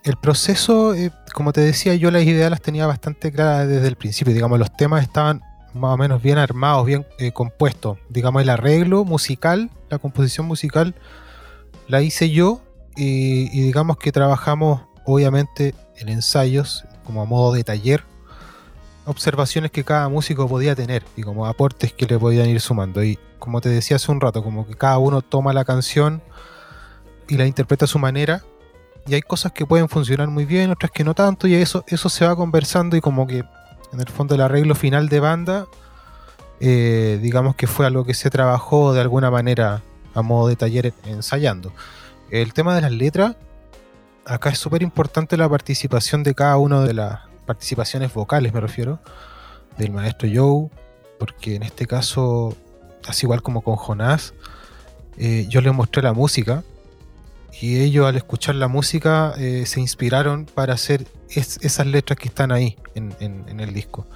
El 0.06 0.16
proceso, 0.16 0.94
eh, 0.94 1.10
como 1.34 1.52
te 1.52 1.60
decía, 1.60 1.96
yo 1.96 2.12
las 2.12 2.22
ideas 2.22 2.48
las 2.48 2.62
tenía 2.62 2.86
bastante 2.86 3.32
claras 3.32 3.66
desde 3.66 3.88
el 3.88 3.96
principio. 3.96 4.32
Digamos, 4.32 4.56
los 4.56 4.70
temas 4.76 5.02
estaban 5.02 5.42
más 5.74 5.94
o 5.94 5.96
menos 5.96 6.22
bien 6.22 6.38
armados, 6.38 6.86
bien 6.86 7.04
eh, 7.18 7.32
compuestos. 7.32 7.98
Digamos, 8.08 8.40
el 8.42 8.48
arreglo 8.48 9.04
musical, 9.04 9.68
la 9.90 9.98
composición 9.98 10.46
musical, 10.46 10.94
la 11.88 12.02
hice 12.02 12.30
yo 12.30 12.60
y, 12.94 13.48
digamos 13.62 13.96
que 13.96 14.12
trabajamos 14.12 14.82
obviamente 15.06 15.74
en 15.96 16.08
ensayos 16.08 16.84
como 17.04 17.20
a 17.20 17.24
modo 17.24 17.52
de 17.52 17.64
taller, 17.64 18.04
observaciones 19.06 19.72
que 19.72 19.82
cada 19.82 20.08
músico 20.08 20.46
podía 20.46 20.76
tener 20.76 21.02
y 21.16 21.22
como 21.22 21.46
aportes 21.46 21.92
que 21.92 22.06
le 22.06 22.16
podían 22.16 22.48
ir 22.48 22.60
sumando. 22.60 23.02
Y 23.02 23.18
como 23.40 23.60
te 23.60 23.70
decía 23.70 23.96
hace 23.96 24.12
un 24.12 24.20
rato, 24.20 24.44
como 24.44 24.68
que 24.68 24.76
cada 24.76 24.98
uno 24.98 25.20
toma 25.20 25.52
la 25.52 25.64
canción 25.64 26.22
y 27.28 27.38
la 27.38 27.46
interpreta 27.46 27.86
a 27.86 27.88
su 27.88 27.98
manera. 27.98 28.44
Y 29.06 29.14
hay 29.14 29.22
cosas 29.22 29.52
que 29.52 29.64
pueden 29.64 29.88
funcionar 29.88 30.28
muy 30.28 30.44
bien, 30.44 30.70
otras 30.70 30.90
que 30.90 31.04
no 31.04 31.14
tanto, 31.14 31.46
y 31.46 31.54
eso, 31.54 31.84
eso 31.86 32.08
se 32.08 32.26
va 32.26 32.34
conversando 32.34 32.96
y 32.96 33.00
como 33.00 33.26
que 33.26 33.44
en 33.92 34.00
el 34.00 34.08
fondo 34.08 34.34
el 34.34 34.40
arreglo 34.40 34.74
final 34.74 35.08
de 35.08 35.20
banda, 35.20 35.66
eh, 36.60 37.18
digamos 37.22 37.54
que 37.54 37.66
fue 37.66 37.86
algo 37.86 38.04
que 38.04 38.14
se 38.14 38.30
trabajó 38.30 38.92
de 38.92 39.00
alguna 39.00 39.30
manera 39.30 39.82
a 40.14 40.22
modo 40.22 40.48
de 40.48 40.56
taller 40.56 40.92
ensayando. 41.04 41.72
El 42.30 42.52
tema 42.52 42.74
de 42.74 42.80
las 42.80 42.90
letras, 42.90 43.36
acá 44.24 44.50
es 44.50 44.58
súper 44.58 44.82
importante 44.82 45.36
la 45.36 45.48
participación 45.48 46.22
de 46.22 46.34
cada 46.34 46.56
una 46.56 46.80
de 46.80 46.94
las 46.94 47.20
participaciones 47.46 48.12
vocales, 48.12 48.52
me 48.52 48.60
refiero, 48.60 48.98
del 49.78 49.92
maestro 49.92 50.28
Joe, 50.32 50.68
porque 51.18 51.54
en 51.54 51.62
este 51.62 51.86
caso, 51.86 52.56
así 53.06 53.26
igual 53.26 53.42
como 53.42 53.60
con 53.60 53.76
Jonás, 53.76 54.34
eh, 55.16 55.46
yo 55.48 55.60
le 55.60 55.70
mostré 55.70 56.02
la 56.02 56.12
música 56.12 56.64
y 57.60 57.80
ellos 57.80 58.06
al 58.06 58.16
escuchar 58.16 58.54
la 58.56 58.68
música 58.68 59.34
eh, 59.38 59.64
se 59.66 59.80
inspiraron 59.80 60.44
para 60.44 60.74
hacer 60.74 61.06
esas 61.28 61.86
letras 61.86 62.18
que 62.18 62.28
están 62.28 62.52
ahí 62.52 62.76
en, 62.94 63.60
el 63.60 63.72
disco. 63.72 64.06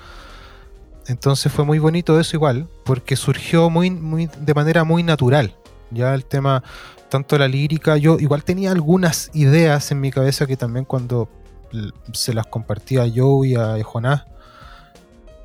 Entonces 1.07 1.51
fue 1.51 1.65
muy 1.65 1.79
bonito 1.79 2.21
eso 2.21 2.37
igual, 2.37 2.69
porque 2.85 3.17
surgió 3.17 3.71
muy, 3.71 4.29
de 4.39 4.55
manera 4.55 4.85
muy 4.85 5.03
natural. 5.03 5.57
Ya 5.91 6.15
el 6.15 6.25
tema, 6.25 6.63
tanto 7.09 7.37
la 7.39 7.49
lírica, 7.49 7.97
yo 7.97 8.19
igual 8.21 8.45
tenía 8.45 8.71
algunas 8.71 9.31
ideas 9.35 9.91
en 9.91 10.01
mi 10.01 10.11
cabeza 10.11 10.47
que 10.47 10.57
también 10.57 10.85
cuando 10.85 11.29
se 12.13 12.35
las 12.35 12.47
compartía 12.47 13.03
a 13.03 13.11
Joe 13.13 13.49
y 13.49 13.55
a 13.55 13.83
Jonás, 13.83 14.25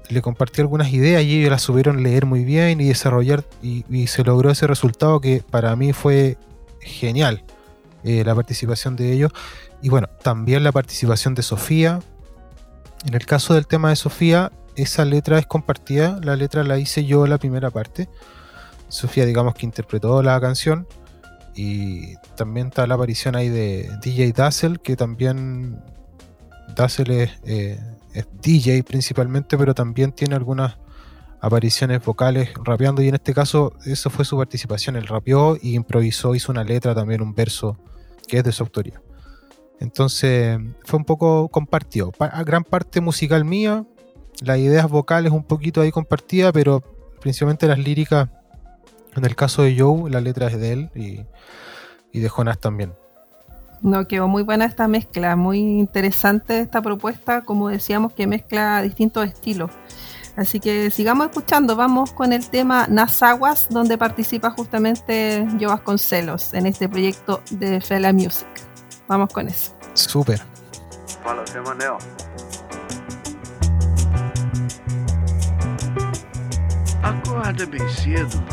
le 0.10 0.22
compartí 0.22 0.62
algunas 0.62 0.92
ideas 0.94 1.24
y 1.24 1.40
ellos 1.40 1.50
las 1.50 1.62
supieron 1.64 2.04
leer 2.04 2.26
muy 2.26 2.44
bien 2.44 2.80
y 2.82 2.90
desarrollar 2.90 3.44
y, 3.64 4.08
se 4.08 4.24
logró 4.24 4.52
ese 4.52 4.68
resultado 4.68 5.20
que 5.20 5.42
para 5.50 5.76
mí 5.76 5.94
fue 5.94 6.38
genial 6.80 7.44
eh, 8.06 8.24
la 8.24 8.34
participación 8.34 8.96
de 8.96 9.12
ellos. 9.12 9.32
Y 9.82 9.90
bueno 9.90 10.08
también 10.22 10.64
la 10.64 10.72
participación 10.72 11.36
de 11.36 11.42
Sofía. 11.42 12.00
En 13.06 13.14
el 13.14 13.26
caso 13.26 13.54
del 13.54 13.68
tema 13.68 13.90
de 13.90 13.98
Sofía 13.98 14.52
esa 14.76 15.04
letra 15.06 15.38
es 15.40 15.46
compartida. 15.46 16.20
La 16.24 16.36
letra 16.36 16.64
la 16.64 16.78
hice 16.78 17.06
yo 17.06 17.28
la 17.28 17.38
primera 17.38 17.70
parte. 17.72 18.08
Sofía 18.88 19.26
digamos 19.26 19.56
que 19.56 19.66
interpretó 19.66 20.22
la 20.24 20.40
canción. 20.40 20.88
Y 21.56 22.16
también 22.36 22.68
está 22.68 22.86
la 22.88 22.96
aparición 22.96 23.36
ahí 23.36 23.50
de 23.50 23.90
DJ 24.02 24.34
Dazzle 24.34 24.78
que 24.84 24.96
también 24.96 25.82
Dazzle 26.76 27.24
es 27.24 27.32
eh, 27.46 27.80
es 28.16 28.28
DJ 28.42 28.84
principalmente, 28.84 29.58
pero 29.58 29.76
también 29.76 30.14
tiene 30.14 30.36
algunas 30.36 30.78
apariciones 31.42 32.04
vocales 32.04 32.50
rapeando. 32.64 33.02
Y 33.02 33.10
en 33.10 33.16
este 33.16 33.34
caso 33.34 33.74
eso 33.86 34.10
fue 34.10 34.26
su 34.26 34.38
participación, 34.38 34.96
él 34.96 35.06
rapeó 35.06 35.58
y 35.62 35.76
improvisó, 35.76 36.34
hizo 36.34 36.52
una 36.52 36.64
letra 36.64 36.96
también, 36.96 37.22
un 37.22 37.36
verso 37.36 37.78
que 38.28 38.38
es 38.38 38.44
de 38.44 38.52
su 38.52 38.64
autoría. 38.64 39.02
Entonces 39.80 40.60
fue 40.84 41.00
un 41.00 41.06
poco 41.06 41.50
compartido, 41.50 42.12
gran 42.46 42.64
parte 42.64 43.02
musical 43.02 43.44
mía, 43.46 43.86
las 44.42 44.58
ideas 44.58 44.90
vocales 44.90 45.32
un 45.32 45.44
poquito 45.44 45.82
ahí 45.82 45.92
compartida, 45.92 46.52
pero 46.52 46.82
principalmente 47.20 47.68
las 47.68 47.80
líricas, 47.80 48.30
en 49.16 49.26
el 49.26 49.36
caso 49.36 49.64
de 49.64 49.78
Joe, 49.78 50.10
la 50.10 50.22
letra 50.22 50.48
es 50.48 50.60
de 50.60 50.72
él 50.72 50.90
y, 50.96 51.26
y 52.12 52.20
de 52.20 52.30
Jonas 52.30 52.60
también. 52.60 52.94
No, 53.82 54.08
quedó 54.08 54.28
muy 54.28 54.44
buena 54.44 54.66
esta 54.66 54.88
mezcla, 54.88 55.36
muy 55.36 55.60
interesante 55.60 56.60
esta 56.60 56.82
propuesta, 56.82 57.44
como 57.44 57.70
decíamos, 57.70 58.14
que 58.14 58.26
mezcla 58.26 58.82
distintos 58.82 59.28
estilos. 59.28 59.72
Así 60.36 60.60
que 60.60 60.92
sigamos 60.92 61.28
escuchando, 61.28 61.76
vamos 61.76 62.12
con 62.12 62.34
el 62.34 62.50
tema 62.50 62.88
Nasaguas, 62.88 63.68
donde 63.70 63.98
participa 63.98 64.52
justamente 64.52 65.48
Joe 65.60 65.68
Vasconcelos 65.68 66.54
en 66.54 66.66
este 66.66 66.90
proyecto 66.90 67.42
de 67.52 67.80
Fela 67.80 68.12
Music. 68.12 68.48
Vamos 69.08 69.32
con 69.32 69.48
eso. 69.48 69.74
Súper. 69.94 70.42
Acorda 77.02 77.66
bem 77.68 77.88
cedo, 77.90 78.44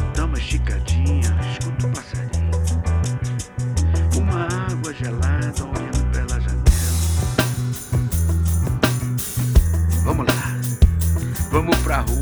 vamos 11.63 11.79
pra 11.79 12.01
rua. 12.01 12.22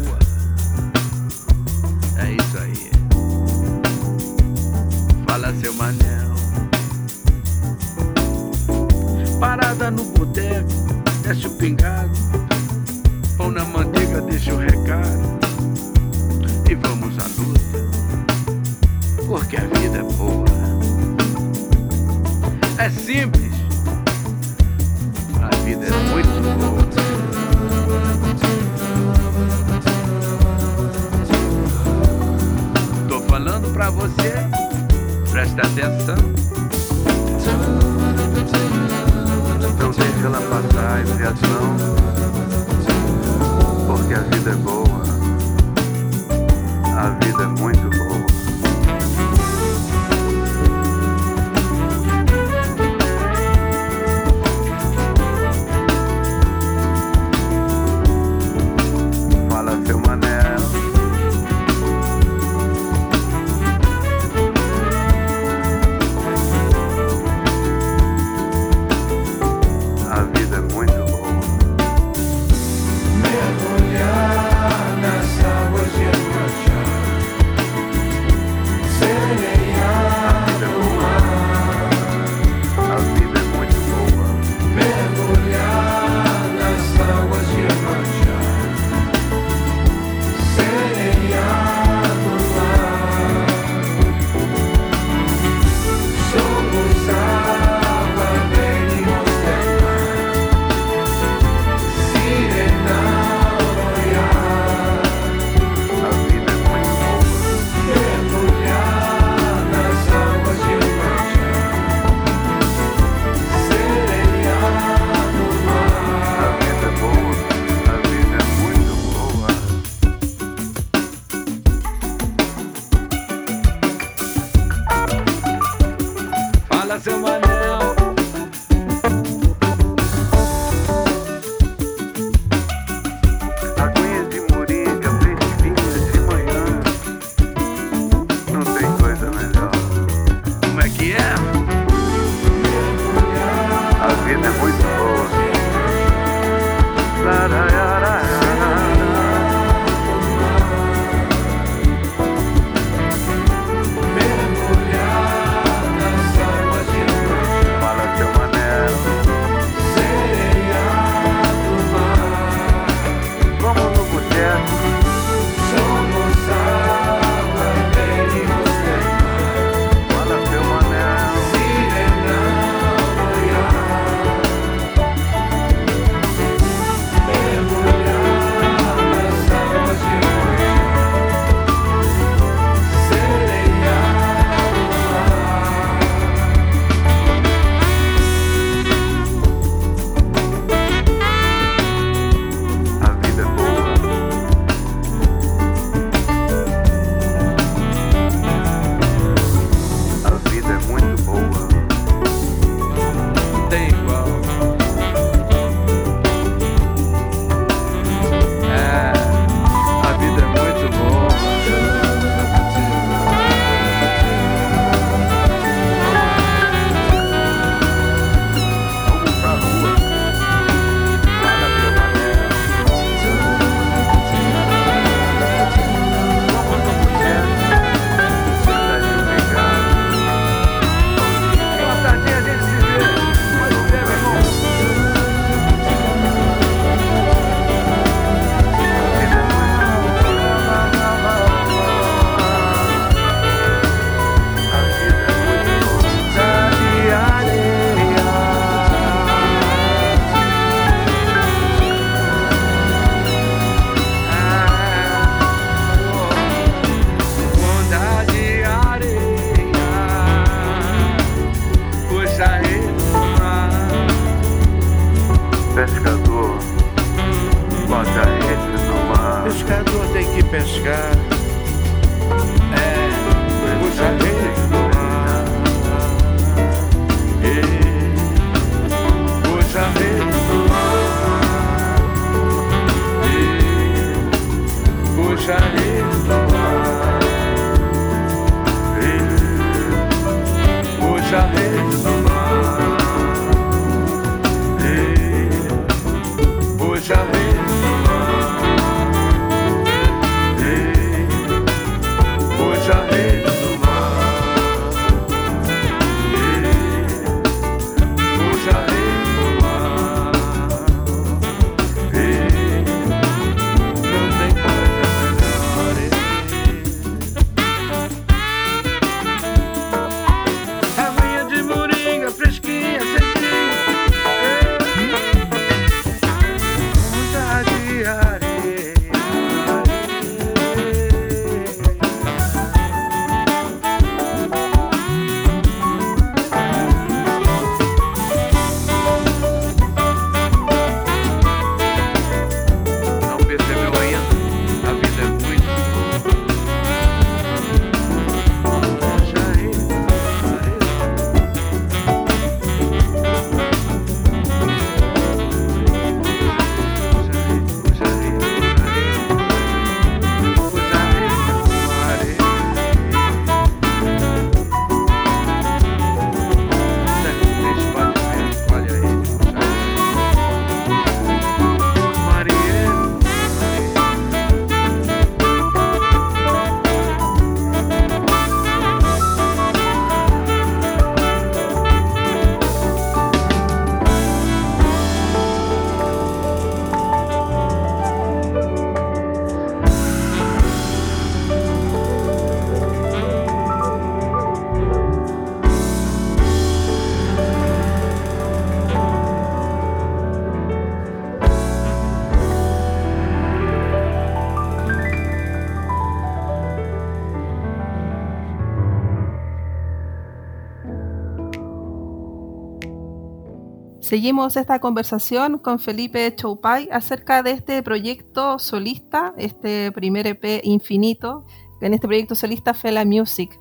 Seguimos 414.10 414.56
esta 414.56 414.80
conversación 414.80 415.58
con 415.58 415.78
Felipe 415.78 416.34
Choupay 416.34 416.88
acerca 416.90 417.44
de 417.44 417.52
este 417.52 417.80
proyecto 417.80 418.58
solista, 418.58 419.32
este 419.36 419.92
primer 419.92 420.26
EP 420.26 420.62
infinito, 420.64 421.44
en 421.80 421.94
este 421.94 422.08
proyecto 422.08 422.34
solista 422.34 422.74
Fela 422.74 423.04
Music. 423.04 423.56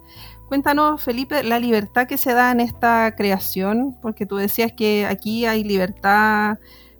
Cuéntanos, 0.47 1.03
Felipe, 1.03 1.43
la 1.43 1.59
libertad 1.59 2.07
que 2.07 2.17
se 2.17 2.33
da 2.33 2.51
en 2.51 2.61
esta 2.61 3.13
creación, 3.15 3.95
porque 4.01 4.25
tú 4.25 4.37
decías 4.37 4.71
que 4.71 5.05
aquí 5.05 5.45
hay 5.45 5.63
libertad 5.63 6.57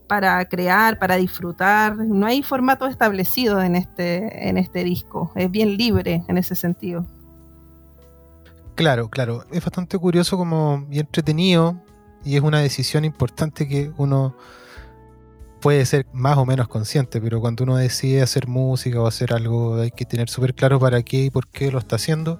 para 0.07 0.45
crear, 0.45 0.99
para 0.99 1.15
disfrutar, 1.15 1.97
no 1.97 2.27
hay 2.27 2.43
formato 2.43 2.85
establecido 2.85 3.63
en 3.63 3.75
este, 3.75 4.47
en 4.47 4.59
este 4.59 4.83
disco, 4.83 5.31
es 5.33 5.49
bien 5.49 5.75
libre 5.75 6.23
en 6.27 6.37
ese 6.37 6.53
sentido. 6.53 7.07
Claro, 8.75 9.09
claro. 9.09 9.43
Es 9.51 9.65
bastante 9.65 9.97
curioso 9.97 10.37
como 10.37 10.85
y 10.91 10.99
entretenido 10.99 11.81
y 12.23 12.35
es 12.35 12.41
una 12.41 12.59
decisión 12.59 13.05
importante 13.05 13.67
que 13.67 13.91
uno 13.97 14.35
puede 15.61 15.85
ser 15.85 16.05
más 16.13 16.37
o 16.37 16.45
menos 16.45 16.67
consciente, 16.67 17.19
pero 17.19 17.41
cuando 17.41 17.63
uno 17.63 17.75
decide 17.75 18.21
hacer 18.21 18.47
música 18.47 19.01
o 19.01 19.07
hacer 19.07 19.33
algo 19.33 19.75
hay 19.81 19.91
que 19.91 20.05
tener 20.05 20.29
súper 20.29 20.53
claro 20.55 20.79
para 20.79 21.01
qué 21.03 21.25
y 21.25 21.29
por 21.29 21.47
qué 21.47 21.71
lo 21.71 21.79
está 21.79 21.97
haciendo. 21.97 22.39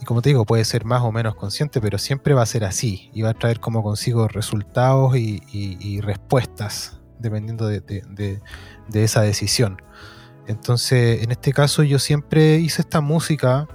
Y 0.00 0.04
como 0.04 0.20
te 0.22 0.30
digo, 0.30 0.44
puede 0.44 0.64
ser 0.64 0.84
más 0.84 1.02
o 1.02 1.10
menos 1.12 1.36
consciente, 1.36 1.80
pero 1.80 1.98
siempre 1.98 2.34
va 2.34 2.42
a 2.42 2.46
ser 2.46 2.64
así 2.64 3.10
y 3.14 3.22
va 3.22 3.30
a 3.30 3.34
traer 3.34 3.60
como 3.60 3.82
consigo 3.82 4.28
resultados 4.28 5.16
y, 5.16 6.00
respuestas 6.02 7.00
dependiendo 7.18 7.66
de, 7.66 7.80
de- 7.80 8.02
de- 8.10 8.40
de 8.88 9.04
esa 9.04 9.22
decisión. 9.22 9.80
Entonces, 10.46 11.22
en 11.22 11.30
este 11.32 11.52
caso 11.52 11.82
yo 11.82 11.98
siempre 11.98 12.56
hice 12.58 12.82
esta 12.82 13.00
música, 13.00 13.66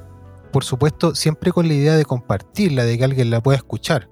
por 0.51 0.63
supuesto, 0.63 1.15
siempre 1.15 1.51
con 1.51 1.67
la 1.67 1.73
idea 1.73 1.95
de 1.95 2.05
compartirla, 2.05 2.85
de 2.85 2.97
que 2.97 3.03
alguien 3.03 3.29
la 3.29 3.41
pueda 3.41 3.57
escuchar. 3.57 4.09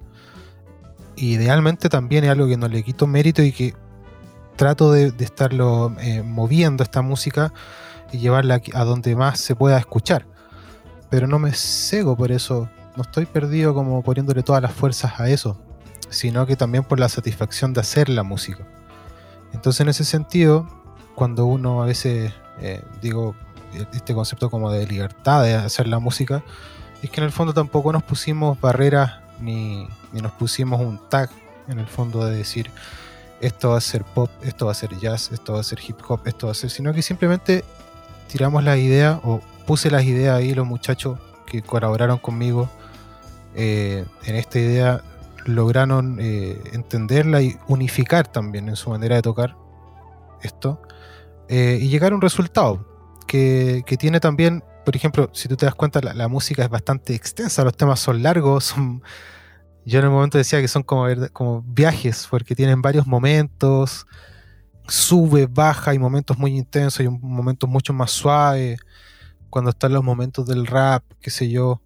Idealmente 1.20 1.90
también 1.90 2.24
es 2.24 2.30
algo 2.30 2.48
que 2.48 2.56
no 2.56 2.70
le 2.70 2.82
quito 2.82 3.06
mérito 3.06 3.42
y 3.42 3.52
que 3.52 3.76
trato 4.56 4.94
de, 4.94 5.14
estarlo 5.20 5.94
eh, 6.00 6.24
moviendo 6.24 6.82
esta 6.82 7.02
música 7.02 7.54
y 8.14 8.20
llevarla 8.20 8.62
a 8.74 8.84
donde 8.86 9.18
más 9.18 9.40
se 9.40 9.54
pueda 9.54 9.78
escuchar. 9.78 10.26
Pero 11.10 11.28
no 11.28 11.38
me 11.38 11.52
cego 11.52 12.16
por 12.16 12.32
eso, 12.32 12.70
no 12.96 13.04
estoy 13.04 13.26
perdido 13.26 13.74
como 13.74 14.02
poniéndole 14.02 14.44
todas 14.44 14.62
las 14.62 14.72
fuerzas 14.72 15.20
a 15.20 15.30
eso, 15.30 15.60
sino 16.10 16.46
que 16.46 16.56
también 16.56 16.86
por 16.86 17.02
la 17.02 17.10
satisfacción 17.10 17.74
de 17.74 17.82
hacer 17.82 18.08
la 18.08 18.24
música. 18.24 18.66
Entonces 19.54 19.82
en 19.82 19.90
ese 19.90 20.06
sentido, 20.06 20.68
cuando 21.16 21.48
uno 21.48 21.84
a 21.84 21.86
veces, 21.86 22.32
eh, 22.62 22.82
digo, 23.02 23.36
este 23.94 24.14
concepto 24.14 24.50
como 24.50 24.72
de 24.72 24.88
libertad 24.88 25.44
de 25.44 25.56
hacer 25.56 25.90
la 25.90 26.00
música, 26.00 26.44
es 27.02 27.10
que 27.10 27.20
en 27.20 27.26
el 27.26 27.32
fondo 27.32 27.54
tampoco 27.54 27.92
nos 27.92 28.04
pusimos 28.04 28.60
barreras 28.62 29.29
ni, 29.42 29.88
ni 30.12 30.22
nos 30.22 30.32
pusimos 30.34 30.82
un 30.82 31.00
tag 31.10 31.30
en 31.68 31.80
el 31.80 31.88
fondo 31.88 32.26
de 32.26 32.36
decir 32.38 32.72
esto 33.42 33.70
va 33.70 33.78
a 33.78 33.82
ser 33.82 34.04
pop, 34.04 34.30
esto 34.44 34.66
va 34.66 34.72
a 34.72 34.76
ser 34.76 34.98
jazz, 34.98 35.32
esto 35.32 35.54
va 35.54 35.62
a 35.62 35.64
ser 35.64 35.80
hip 35.88 35.98
hop, 36.08 36.22
esto 36.26 36.48
va 36.48 36.52
a 36.52 36.56
ser, 36.56 36.70
sino 36.70 36.94
que 36.94 37.02
simplemente 37.02 37.64
tiramos 38.28 38.64
la 38.64 38.78
idea 38.78 39.20
o 39.24 39.40
puse 39.66 39.90
las 39.90 40.04
ideas 40.04 40.38
ahí 40.38 40.54
los 40.54 40.68
muchachos 40.68 41.20
que 41.46 41.62
colaboraron 41.62 42.18
conmigo 42.18 42.70
eh, 43.56 44.06
en 44.26 44.36
esta 44.36 44.60
idea 44.60 45.04
lograron 45.46 46.18
eh, 46.20 46.62
entenderla 46.74 47.42
y 47.42 47.58
unificar 47.68 48.28
también 48.28 48.70
en 48.70 48.76
su 48.76 48.90
manera 48.90 49.16
de 49.16 49.22
tocar 49.22 49.56
esto 50.42 50.82
eh, 51.48 51.80
y 51.82 51.90
llegar 51.90 52.12
a 52.12 52.16
un 52.16 52.22
resultado 52.22 52.86
que, 53.28 53.84
que 53.86 53.98
tiene 53.98 54.20
también, 54.20 54.64
por 54.90 54.96
ejemplo, 54.96 55.30
si 55.34 55.48
tú 55.48 55.56
te 55.56 55.68
das 55.68 55.76
cuenta, 55.76 56.02
la, 56.02 56.28
música 56.28 56.64
es 56.64 56.70
bastante 56.70 57.14
extensa, 57.14 57.64
los 57.64 57.78
temas 57.78 58.00
son 58.00 58.24
largos, 58.24 58.74
yo 59.86 60.00
en 60.00 60.06
el 60.06 60.10
momento 60.10 60.40
decía 60.40 60.60
que 60.62 60.68
son 60.68 60.82
como, 60.82 61.06
como 61.32 61.62
viajes, 61.62 62.28
porque 62.28 62.56
tienen 62.56 62.82
varios 62.82 63.06
momentos, 63.06 64.08
sube, 64.88 65.46
baja, 65.46 65.92
hay 65.92 66.00
momentos 66.00 66.40
muy 66.40 66.58
intensos, 66.58 67.02
hay 67.02 67.08
momentos 67.08 67.70
mucho 67.70 67.94
más 67.94 68.10
suaves, 68.10 68.80
cuando 69.52 69.70
están 69.70 69.94
los 69.94 70.04
momentos 70.04 70.48
del 70.48 70.66
rap, 70.66 71.04
qué 71.22 71.30
sé 71.30 71.52
yo, 71.52 71.84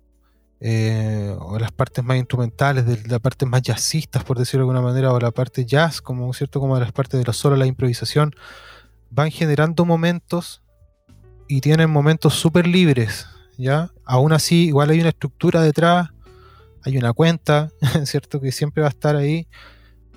eh, 0.61 1.35
o 1.41 1.59
las 1.59 1.73
partes 1.73 2.05
más 2.05 2.15
instrumentales, 2.15 2.85
de 2.85 3.05
las 3.09 3.19
partes 3.19 3.49
más 3.49 3.63
jazzistas, 3.63 4.23
por 4.23 4.39
decirlo 4.39 4.65
de 4.65 4.71
alguna 4.71 4.87
manera, 4.87 5.11
o 5.11 5.19
la 5.19 5.31
parte 5.31 5.65
jazz, 5.65 6.01
como 6.01 6.33
cierto, 6.33 6.61
como 6.61 6.79
las 6.79 6.93
partes 6.93 7.19
de 7.19 7.25
los 7.25 7.35
solos, 7.35 7.59
la 7.59 7.65
improvisación, 7.65 8.33
van 9.09 9.29
generando 9.29 9.83
momentos 9.83 10.62
y 11.47 11.61
tienen 11.61 11.89
momentos 11.89 12.33
súper 12.33 12.67
libres, 12.67 13.27
¿ya? 13.57 13.91
Aún 14.05 14.33
así, 14.33 14.67
igual 14.67 14.89
hay 14.89 14.99
una 14.99 15.09
estructura 15.09 15.61
detrás, 15.61 16.09
hay 16.83 16.97
una 16.97 17.13
cuenta, 17.13 17.69
¿cierto? 18.05 18.39
Que 18.39 18.51
siempre 18.51 18.81
va 18.81 18.87
a 18.87 18.91
estar 18.91 19.15
ahí, 19.15 19.47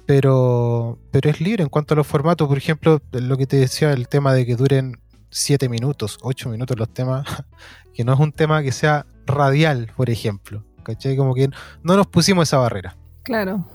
pero, 0.06 0.98
pero 1.10 1.30
es 1.30 1.40
libre 1.40 1.62
en 1.62 1.68
cuanto 1.68 1.94
a 1.94 1.96
los 1.96 2.06
formatos. 2.06 2.48
Por 2.48 2.58
ejemplo, 2.58 3.00
lo 3.12 3.36
que 3.36 3.46
te 3.46 3.56
decía, 3.56 3.92
el 3.92 4.08
tema 4.08 4.32
de 4.32 4.46
que 4.46 4.56
duren 4.56 5.00
7 5.30 5.68
minutos, 5.68 6.18
8 6.22 6.48
minutos 6.50 6.78
los 6.78 6.88
temas, 6.88 7.26
que 7.94 8.04
no 8.04 8.12
es 8.12 8.20
un 8.20 8.32
tema 8.32 8.62
que 8.62 8.72
sea 8.72 9.06
radial, 9.26 9.92
por 9.96 10.10
ejemplo. 10.10 10.64
¿Cachai? 10.82 11.16
Como 11.16 11.34
que 11.34 11.50
no 11.82 11.96
nos 11.96 12.06
pusimos 12.06 12.48
esa 12.48 12.58
barrera. 12.58 12.96
Claro. 13.24 13.66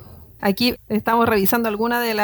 Aquí 0.41 0.75
estamos 0.89 1.30
revisando 1.30 1.69
algunas 1.69 2.01
de, 2.01 2.15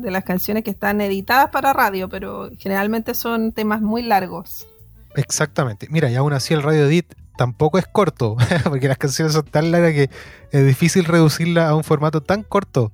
de 0.00 0.10
las 0.10 0.24
canciones 0.24 0.64
que 0.64 0.70
están 0.70 1.02
editadas 1.02 1.50
para 1.50 1.74
radio, 1.74 2.08
pero 2.08 2.48
generalmente 2.58 3.14
son 3.14 3.52
temas 3.52 3.82
muy 3.82 4.02
largos. 4.02 4.66
Exactamente. 5.14 5.86
Mira, 5.90 6.10
y 6.10 6.14
aún 6.14 6.32
así 6.32 6.54
el 6.54 6.62
radio 6.62 6.86
edit 6.86 7.12
tampoco 7.36 7.78
es 7.78 7.86
corto, 7.86 8.38
porque 8.64 8.88
las 8.88 8.96
canciones 8.96 9.34
son 9.34 9.44
tan 9.44 9.70
largas 9.70 9.92
que 9.92 10.10
es 10.50 10.66
difícil 10.66 11.04
reducirla 11.04 11.68
a 11.68 11.76
un 11.76 11.84
formato 11.84 12.22
tan 12.22 12.42
corto. 12.42 12.90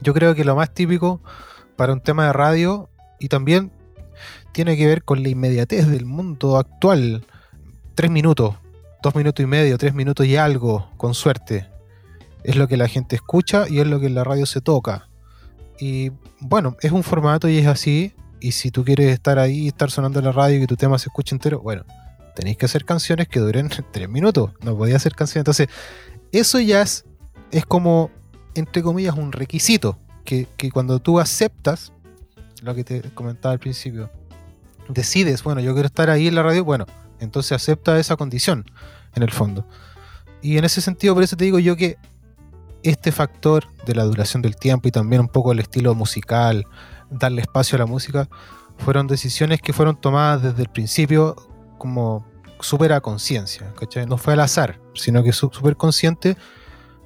Yo 0.00 0.14
creo 0.14 0.34
que 0.34 0.44
lo 0.44 0.56
más 0.56 0.72
típico 0.72 1.20
para 1.76 1.92
un 1.92 2.00
tema 2.00 2.24
de 2.24 2.32
radio 2.32 2.88
y 3.18 3.28
también 3.28 3.70
tiene 4.52 4.78
que 4.78 4.86
ver 4.86 5.04
con 5.04 5.22
la 5.22 5.28
inmediatez 5.28 5.88
del 5.88 6.06
mundo 6.06 6.56
actual. 6.56 7.26
Tres 7.94 8.10
minutos, 8.10 8.56
dos 9.02 9.14
minutos 9.14 9.42
y 9.42 9.46
medio, 9.46 9.76
tres 9.76 9.92
minutos 9.92 10.24
y 10.24 10.36
algo, 10.36 10.90
con 10.96 11.12
suerte 11.12 11.68
es 12.44 12.56
lo 12.56 12.68
que 12.68 12.76
la 12.76 12.88
gente 12.88 13.16
escucha 13.16 13.68
y 13.68 13.80
es 13.80 13.86
lo 13.86 14.00
que 14.00 14.06
en 14.06 14.14
la 14.14 14.24
radio 14.24 14.46
se 14.46 14.60
toca. 14.60 15.08
Y 15.78 16.12
bueno, 16.40 16.76
es 16.82 16.92
un 16.92 17.02
formato 17.02 17.48
y 17.48 17.58
es 17.58 17.66
así. 17.66 18.14
Y 18.40 18.52
si 18.52 18.70
tú 18.70 18.84
quieres 18.84 19.12
estar 19.12 19.38
ahí 19.38 19.68
estar 19.68 19.90
sonando 19.90 20.18
en 20.18 20.26
la 20.26 20.32
radio 20.32 20.56
y 20.56 20.60
que 20.60 20.66
tu 20.66 20.76
tema 20.76 20.98
se 20.98 21.08
escuche 21.08 21.34
entero, 21.34 21.60
bueno, 21.60 21.84
tenéis 22.34 22.56
que 22.56 22.66
hacer 22.66 22.84
canciones 22.84 23.28
que 23.28 23.40
duren 23.40 23.70
tres 23.92 24.08
minutos. 24.08 24.52
No 24.62 24.76
podía 24.76 24.96
hacer 24.96 25.14
canciones. 25.14 25.42
Entonces, 25.42 25.68
eso 26.32 26.60
ya 26.60 26.82
es, 26.82 27.04
es 27.50 27.66
como, 27.66 28.10
entre 28.54 28.82
comillas, 28.82 29.16
un 29.16 29.32
requisito. 29.32 29.98
Que, 30.24 30.46
que 30.56 30.70
cuando 30.70 31.00
tú 31.00 31.18
aceptas, 31.18 31.92
lo 32.62 32.74
que 32.74 32.84
te 32.84 33.00
comentaba 33.14 33.52
al 33.52 33.58
principio, 33.58 34.10
decides, 34.88 35.42
bueno, 35.42 35.60
yo 35.60 35.72
quiero 35.72 35.86
estar 35.86 36.10
ahí 36.10 36.28
en 36.28 36.34
la 36.34 36.42
radio, 36.42 36.62
bueno, 36.62 36.86
entonces 37.20 37.52
acepta 37.52 37.98
esa 37.98 38.16
condición, 38.16 38.64
en 39.14 39.22
el 39.22 39.30
fondo. 39.30 39.66
Y 40.42 40.58
en 40.58 40.64
ese 40.64 40.80
sentido, 40.80 41.14
por 41.14 41.22
eso 41.22 41.36
te 41.36 41.44
digo 41.44 41.58
yo 41.58 41.74
que 41.76 41.96
este 42.82 43.12
factor 43.12 43.66
de 43.86 43.94
la 43.94 44.04
duración 44.04 44.42
del 44.42 44.56
tiempo 44.56 44.88
y 44.88 44.90
también 44.90 45.20
un 45.20 45.28
poco 45.28 45.52
el 45.52 45.58
estilo 45.58 45.94
musical, 45.94 46.66
darle 47.10 47.42
espacio 47.42 47.76
a 47.76 47.80
la 47.80 47.86
música, 47.86 48.28
fueron 48.78 49.06
decisiones 49.06 49.60
que 49.60 49.72
fueron 49.72 50.00
tomadas 50.00 50.42
desde 50.42 50.62
el 50.62 50.68
principio 50.68 51.36
como 51.78 52.26
súper 52.60 52.92
a 52.92 53.00
conciencia, 53.00 53.72
No 54.06 54.16
fue 54.16 54.34
al 54.34 54.40
azar, 54.40 54.80
sino 54.94 55.22
que 55.22 55.32
súper 55.32 55.76
consciente 55.76 56.36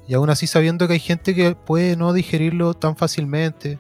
y 0.07 0.15
aún 0.15 0.31
así 0.31 0.47
sabiendo 0.47 0.87
que 0.87 0.95
hay 0.95 1.01
gente 1.01 1.35
que 1.35 1.55
puede 1.55 1.97
no 1.97 2.13
digerirlo 2.13 2.75
tan 2.75 2.97
fácilmente. 2.97 3.79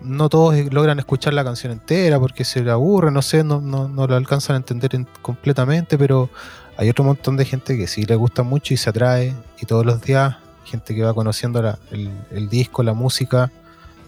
No 0.00 0.28
todos 0.28 0.54
logran 0.72 0.98
escuchar 0.98 1.34
la 1.34 1.44
canción 1.44 1.72
entera 1.72 2.18
porque 2.18 2.44
se 2.44 2.62
le 2.62 2.70
aburre, 2.70 3.10
no 3.10 3.22
sé, 3.22 3.44
no, 3.44 3.60
no, 3.60 3.88
no 3.88 4.06
lo 4.06 4.16
alcanzan 4.16 4.54
a 4.54 4.56
entender 4.56 4.90
completamente, 5.20 5.98
pero 5.98 6.30
hay 6.76 6.88
otro 6.88 7.04
montón 7.04 7.36
de 7.36 7.44
gente 7.44 7.76
que 7.76 7.86
sí 7.86 8.04
le 8.04 8.14
gusta 8.14 8.42
mucho 8.42 8.72
y 8.72 8.78
se 8.78 8.88
atrae 8.88 9.34
y 9.60 9.66
todos 9.66 9.84
los 9.84 10.00
días 10.00 10.36
gente 10.64 10.94
que 10.94 11.02
va 11.02 11.14
conociendo 11.14 11.78
el, 11.90 12.48
disco, 12.48 12.82
la 12.82 12.92
música. 12.92 13.50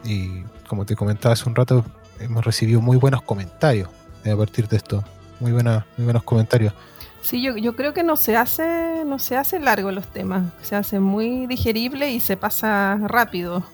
Y 0.05 0.43
como 0.69 0.85
te 0.85 0.97
comentaba 0.97 1.33
hace 1.35 1.49
un 1.49 1.55
rato, 1.55 1.85
hemos 2.21 2.45
recibido 2.45 2.81
muy 2.81 2.97
buenos 2.97 3.23
comentarios 3.23 3.89
a 4.31 4.37
partir 4.37 4.69
de 4.69 4.77
esto. 4.77 5.05
Muy, 5.41 5.53
buena, 5.53 5.87
muy 5.97 6.05
buenos 6.05 6.23
comentarios. 6.23 6.73
Sí, 7.21 7.43
yo, 7.43 7.57
yo 7.57 7.77
creo 7.77 7.95
que 7.95 8.03
no 8.03 8.17
se 8.17 8.37
hace, 8.37 9.05
no 9.05 9.19
se 9.19 9.37
hace 9.37 9.61
largo 9.61 9.93
los 9.93 10.07
temas, 10.09 10.45
se 10.63 10.75
hace 10.75 10.99
muy 10.99 11.47
digerible 11.47 12.11
y 12.11 12.21
se 12.21 12.37
pasa 12.37 12.99
rápido. 13.03 13.65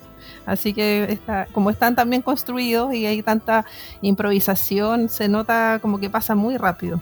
Así 0.44 0.74
que 0.74 1.04
está, 1.10 1.46
como 1.52 1.70
están 1.70 1.94
tan 1.94 2.08
bien 2.10 2.22
construidos 2.22 2.94
y 2.94 3.06
hay 3.06 3.22
tanta 3.22 3.64
improvisación, 4.02 5.08
se 5.08 5.28
nota 5.28 5.78
como 5.80 5.98
que 5.98 6.10
pasa 6.10 6.34
muy 6.34 6.56
rápido. 6.56 7.00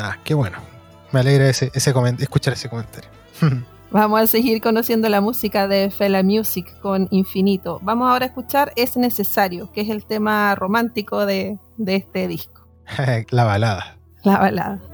Ah, 0.00 0.16
qué 0.24 0.34
bueno. 0.34 0.58
Me 1.12 1.20
alegra 1.20 1.48
ese, 1.48 1.70
ese 1.74 1.94
escuchar 2.18 2.54
ese 2.54 2.68
comentario. 2.68 3.10
Vamos 3.90 4.20
a 4.20 4.26
seguir 4.26 4.60
conociendo 4.60 5.08
la 5.08 5.20
música 5.20 5.68
de 5.68 5.90
Fela 5.90 6.22
Music 6.22 6.78
con 6.80 7.06
Infinito. 7.10 7.78
Vamos 7.82 8.08
ahora 8.10 8.26
a 8.26 8.28
escuchar 8.28 8.72
Es 8.76 8.96
Necesario, 8.96 9.70
que 9.72 9.82
es 9.82 9.88
el 9.88 10.04
tema 10.04 10.54
romántico 10.54 11.26
de, 11.26 11.58
de 11.76 11.96
este 11.96 12.26
disco. 12.26 12.66
la 13.30 13.44
balada. 13.44 13.96
La 14.24 14.38
balada. 14.38 14.93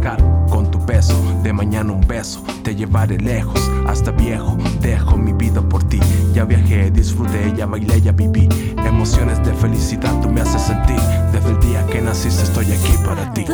caro, 0.00 0.46
con 0.50 0.70
tu 0.70 0.84
peso, 0.84 1.14
de 1.42 1.52
mañana 1.52 1.92
un 1.92 2.06
beso, 2.06 2.42
te 2.62 2.74
llevaré 2.74 3.18
lejos, 3.18 3.60
hasta 3.86 4.10
viejo, 4.10 4.56
dejo 4.80 5.16
mi 5.16 5.32
vida 5.32 5.60
por 5.60 5.82
ti, 5.84 6.00
ya 6.32 6.44
viajé, 6.44 6.90
disfruté, 6.90 7.52
ya 7.56 7.66
bailé, 7.66 8.00
ya 8.00 8.12
viví, 8.12 8.48
emociones 8.84 9.42
de 9.44 9.52
felicidad 9.54 10.20
tú 10.20 10.30
me 10.30 10.40
haces 10.40 10.62
sentir, 10.62 11.00
desde 11.32 11.50
el 11.50 11.60
día 11.60 11.86
que 11.86 12.00
naciste 12.00 12.42
estoy 12.42 12.66
aquí 12.72 12.94
para 13.04 13.32
ti. 13.32 13.44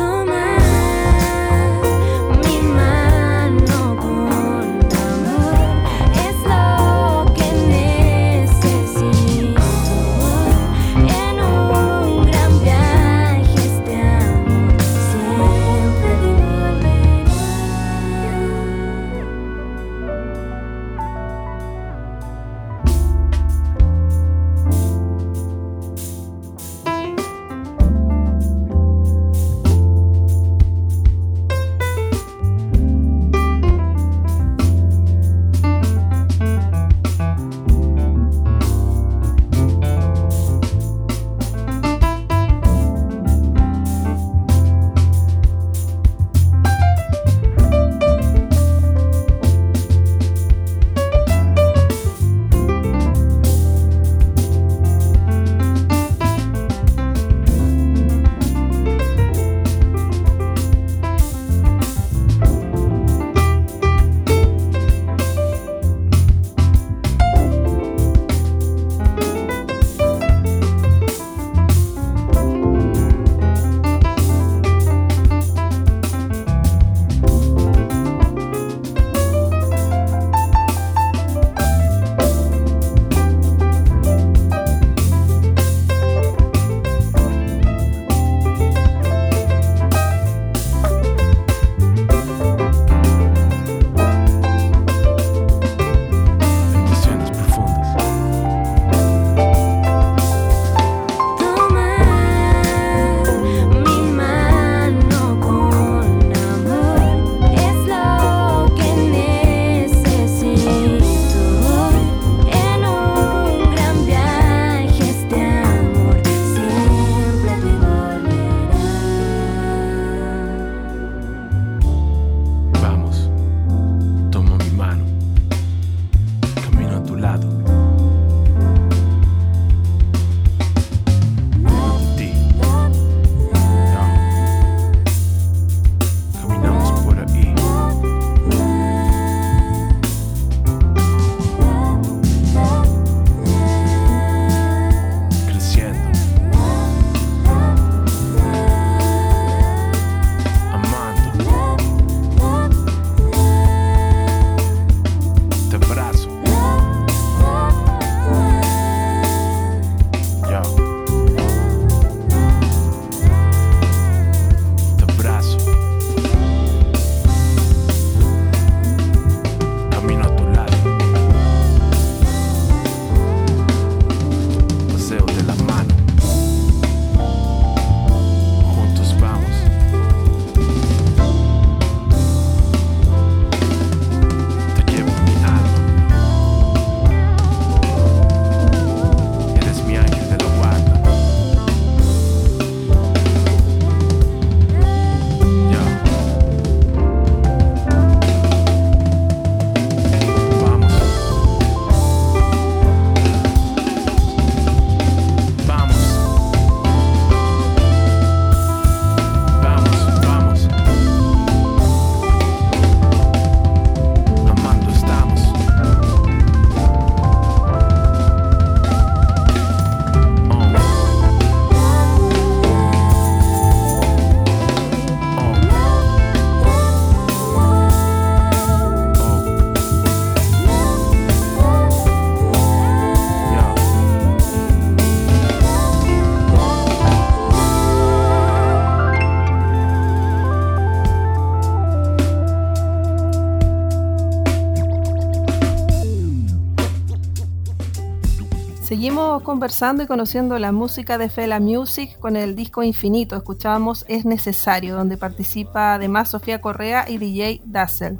Estamos 248.93 249.41
conversando 249.41 250.03
y 250.03 250.05
conociendo 250.05 250.59
la 250.59 250.71
música 250.71 251.17
de 251.17 251.27
Fela 251.27 251.59
Music 251.59 252.19
con 252.19 252.35
el 252.35 252.55
disco 252.55 252.83
Infinito. 252.83 253.35
Escuchábamos 253.35 254.05
Es 254.07 254.23
Necesario, 254.23 254.95
donde 254.95 255.17
participa 255.17 255.95
además 255.95 256.29
Sofía 256.29 256.61
Correa 256.61 257.09
y 257.09 257.17
DJ 257.17 257.61
Dazzle. 257.65 258.19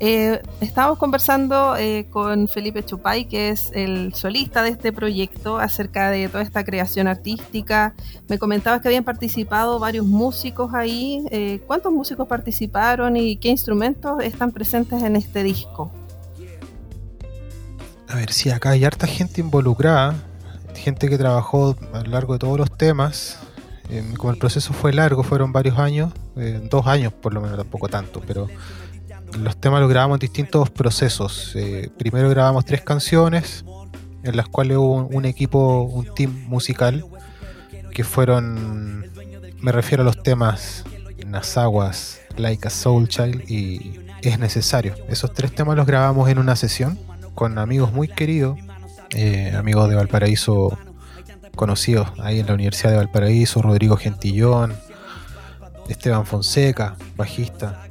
Eh, 0.00 0.40
estamos 0.62 0.96
conversando 0.98 1.76
eh, 1.76 2.06
con 2.08 2.48
Felipe 2.48 2.82
Chupay, 2.82 3.26
que 3.26 3.50
es 3.50 3.70
el 3.74 4.14
solista 4.14 4.62
de 4.62 4.70
este 4.70 4.94
proyecto, 4.94 5.58
acerca 5.58 6.10
de 6.10 6.26
toda 6.30 6.42
esta 6.42 6.64
creación 6.64 7.06
artística. 7.06 7.94
Me 8.28 8.38
comentabas 8.38 8.80
que 8.80 8.88
habían 8.88 9.04
participado 9.04 9.78
varios 9.78 10.06
músicos 10.06 10.72
ahí. 10.72 11.22
Eh, 11.30 11.60
¿Cuántos 11.66 11.92
músicos 11.92 12.26
participaron 12.26 13.18
y 13.18 13.36
qué 13.36 13.50
instrumentos 13.50 14.22
están 14.22 14.52
presentes 14.52 15.02
en 15.02 15.16
este 15.16 15.42
disco? 15.42 15.92
A 18.12 18.16
ver, 18.16 18.30
sí, 18.30 18.50
acá 18.50 18.70
hay 18.70 18.84
harta 18.84 19.06
gente 19.06 19.40
involucrada, 19.40 20.14
gente 20.74 21.08
que 21.08 21.16
trabajó 21.16 21.74
a 21.94 22.02
lo 22.02 22.10
largo 22.10 22.34
de 22.34 22.40
todos 22.40 22.58
los 22.58 22.70
temas. 22.76 23.38
como 24.18 24.30
el 24.30 24.38
proceso 24.38 24.74
fue 24.74 24.92
largo, 24.92 25.22
fueron 25.22 25.50
varios 25.50 25.78
años, 25.78 26.12
dos 26.68 26.86
años 26.86 27.14
por 27.14 27.32
lo 27.32 27.40
menos, 27.40 27.56
tampoco 27.56 27.88
tanto, 27.88 28.20
pero 28.26 28.48
los 29.38 29.56
temas 29.56 29.80
los 29.80 29.88
grabamos 29.88 30.16
en 30.16 30.20
distintos 30.20 30.68
procesos. 30.68 31.52
Eh, 31.54 31.88
primero 31.96 32.28
grabamos 32.28 32.66
tres 32.66 32.82
canciones, 32.82 33.64
en 34.22 34.36
las 34.36 34.46
cuales 34.46 34.76
hubo 34.76 35.06
un, 35.06 35.24
equipo, 35.24 35.80
un 35.80 36.14
team 36.14 36.44
musical, 36.48 37.06
que 37.92 38.04
fueron, 38.04 39.10
me 39.58 39.72
refiero 39.72 40.02
a 40.02 40.04
los 40.04 40.22
temas 40.22 40.84
Nasaguas, 41.26 42.20
Like 42.36 42.68
a 42.68 42.70
Soul 42.70 43.08
Child 43.08 43.50
y 43.50 44.00
Es 44.20 44.38
Necesario. 44.38 44.96
Esos 45.08 45.32
tres 45.32 45.54
temas 45.54 45.78
los 45.78 45.86
grabamos 45.86 46.28
en 46.28 46.38
una 46.38 46.56
sesión 46.56 46.98
con 47.34 47.58
amigos 47.58 47.92
muy 47.92 48.08
queridos, 48.08 48.58
eh, 49.14 49.54
amigos 49.56 49.88
de 49.88 49.96
Valparaíso 49.96 50.78
conocidos 51.54 52.08
ahí 52.18 52.40
en 52.40 52.46
la 52.46 52.54
Universidad 52.54 52.90
de 52.90 52.96
Valparaíso, 52.96 53.62
Rodrigo 53.62 53.96
Gentillón, 53.96 54.74
Esteban 55.88 56.26
Fonseca, 56.26 56.96
bajista, 57.16 57.84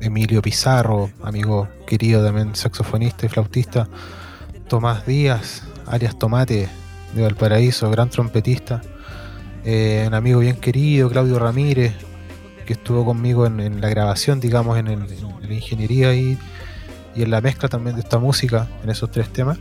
Emilio 0.00 0.42
Pizarro, 0.42 1.10
amigo 1.22 1.68
querido 1.86 2.24
también 2.24 2.54
saxofonista 2.54 3.26
y 3.26 3.28
flautista, 3.28 3.88
Tomás 4.68 5.06
Díaz, 5.06 5.62
alias 5.86 6.18
Tomate 6.18 6.68
de 7.14 7.22
Valparaíso, 7.22 7.90
gran 7.90 8.10
trompetista, 8.10 8.82
eh, 9.64 10.04
un 10.06 10.14
amigo 10.14 10.40
bien 10.40 10.56
querido, 10.56 11.08
Claudio 11.08 11.38
Ramírez, 11.38 11.94
que 12.66 12.72
estuvo 12.74 13.04
conmigo 13.04 13.46
en, 13.46 13.80
la 13.80 13.88
grabación, 13.88 14.40
digamos, 14.40 14.78
en, 14.78 14.86
la 14.86 15.54
ingeniería 15.54 16.14
y, 16.14 16.38
y 17.14 17.22
en 17.22 17.30
la 17.30 17.40
mezcla 17.40 17.68
también 17.68 17.96
de 17.96 18.02
esta 18.02 18.18
música, 18.18 18.68
en 18.82 18.90
esos 18.90 19.10
tres 19.10 19.32
temas. 19.32 19.58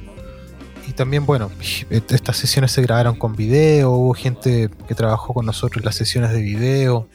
Y 0.88 0.94
también, 0.94 1.26
bueno, 1.26 1.52
estas 1.90 2.38
sesiones 2.38 2.72
se 2.72 2.82
grabaron 2.82 3.16
con 3.16 3.36
video, 3.36 3.92
hubo 3.92 4.14
gente 4.14 4.70
que 4.88 4.96
trabajó 4.96 5.34
con 5.34 5.46
nosotros 5.46 5.82
en 5.82 5.86
las 5.86 5.96
sesiones 5.96 6.32
de 6.32 6.42
video, 6.42 7.08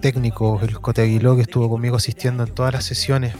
técnico, 0.00 0.60
el 0.62 0.80
Cote 0.80 1.02
Aguiló, 1.02 1.36
que 1.36 1.42
estuvo 1.42 1.68
conmigo 1.68 1.96
asistiendo 1.96 2.44
en 2.44 2.52
todas 2.52 2.72
las 2.72 2.84
sesiones. 2.84 3.34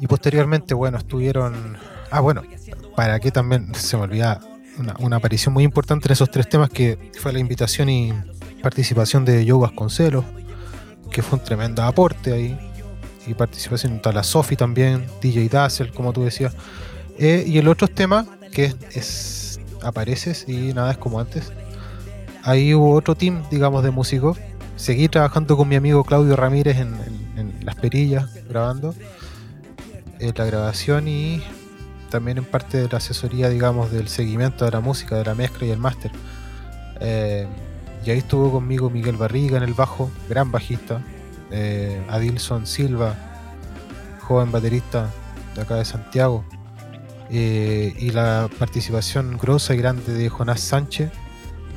Y 0.00 0.06
posteriormente, 0.06 0.74
bueno, 0.74 0.98
estuvieron. 0.98 1.76
Ah, 2.10 2.20
bueno, 2.20 2.42
para 2.96 3.20
que 3.20 3.30
también 3.30 3.74
se 3.74 3.96
me 3.96 4.04
olvida 4.04 4.40
una, 4.98 5.16
aparición 5.16 5.52
muy 5.52 5.64
importante 5.64 6.08
en 6.08 6.12
esos 6.12 6.30
tres 6.30 6.48
temas 6.48 6.70
que 6.70 7.10
fue 7.20 7.32
la 7.32 7.38
invitación 7.38 7.88
y 7.88 8.12
participación 8.62 9.24
de 9.24 9.44
Joe 9.48 9.60
Vasconcelos, 9.60 10.24
que 11.10 11.22
fue 11.22 11.38
un 11.38 11.44
tremendo 11.44 11.82
aporte 11.82 12.32
ahí. 12.32 12.58
Y 13.30 13.34
participación 13.34 14.00
de 14.02 14.12
la 14.12 14.22
Sofi 14.22 14.56
también, 14.56 15.06
DJ 15.22 15.48
Dazzle, 15.48 15.92
como 15.92 16.12
tú 16.12 16.24
decías. 16.24 16.54
Eh, 17.18 17.44
y 17.46 17.58
el 17.58 17.68
otro 17.68 17.86
tema, 17.86 18.26
que 18.52 18.64
es, 18.64 18.76
es 18.92 19.60
Apareces 19.82 20.44
y 20.48 20.74
nada 20.74 20.90
es 20.90 20.98
como 20.98 21.20
antes. 21.20 21.52
Ahí 22.42 22.74
hubo 22.74 22.92
otro 22.94 23.14
team, 23.14 23.42
digamos, 23.50 23.82
de 23.82 23.90
músicos 23.90 24.38
seguí 24.80 25.08
trabajando 25.08 25.58
con 25.58 25.68
mi 25.68 25.76
amigo 25.76 26.04
Claudio 26.04 26.36
Ramírez 26.36 26.78
en, 26.78 27.20
las 27.62 27.74
perillas, 27.76 28.26
grabando 28.48 28.94
eh, 30.18 30.32
la 30.34 30.44
grabación 30.46 31.06
y 31.06 31.42
también 32.08 32.38
en 32.38 32.44
parte 32.44 32.78
de 32.78 32.88
la 32.88 32.96
asesoría, 32.96 33.50
digamos, 33.50 33.92
del 33.92 34.08
seguimiento 34.08 34.64
de 34.64 34.70
la 34.70 34.80
música, 34.80 35.16
de 35.16 35.24
la 35.24 35.34
mezcla 35.34 35.66
y 35.66 35.70
el 35.70 35.78
máster. 35.78 36.10
Eh, 37.00 37.46
y 38.04 38.10
ahí 38.10 38.18
estuvo 38.18 38.50
conmigo 38.50 38.88
Miguel 38.88 39.16
Barriga 39.16 39.58
en 39.58 39.62
el 39.62 39.74
bajo, 39.74 40.10
gran 40.28 40.50
bajista, 40.50 41.02
eh, 41.50 42.04
Adilson 42.08 42.66
Silva, 42.66 43.14
joven 44.20 44.52
baterista 44.52 45.10
de 45.54 45.62
acá 45.62 45.76
de 45.76 45.84
Santiago, 45.84 46.44
y 47.32 48.10
la 48.10 48.50
participación 48.58 49.38
grosa 49.38 49.74
y 49.74 49.76
grande 49.76 50.12
de 50.12 50.28
Jonás 50.28 50.60
Sánchez, 50.60 51.12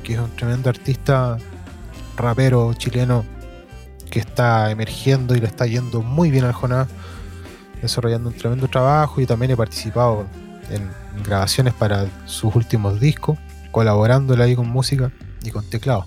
que 0.02 0.14
es 0.14 0.18
un 0.18 0.34
tremendo 0.34 0.68
artista 0.68 1.38
rapero 2.16 2.74
chileno 2.74 3.24
que 4.10 4.20
está 4.20 4.70
emergiendo 4.70 5.34
y 5.34 5.40
le 5.40 5.46
está 5.46 5.66
yendo 5.66 6.02
muy 6.02 6.30
bien 6.30 6.44
al 6.44 6.52
Jonás, 6.52 6.88
desarrollando 7.82 8.30
un 8.30 8.36
tremendo 8.36 8.68
trabajo 8.68 9.20
y 9.20 9.26
también 9.26 9.52
he 9.52 9.56
participado 9.56 10.26
en 10.70 10.90
grabaciones 11.24 11.74
para 11.74 12.06
sus 12.26 12.54
últimos 12.54 13.00
discos, 13.00 13.38
colaborándole 13.70 14.44
ahí 14.44 14.56
con 14.56 14.68
música 14.68 15.10
y 15.42 15.50
con 15.50 15.68
teclado. 15.68 16.06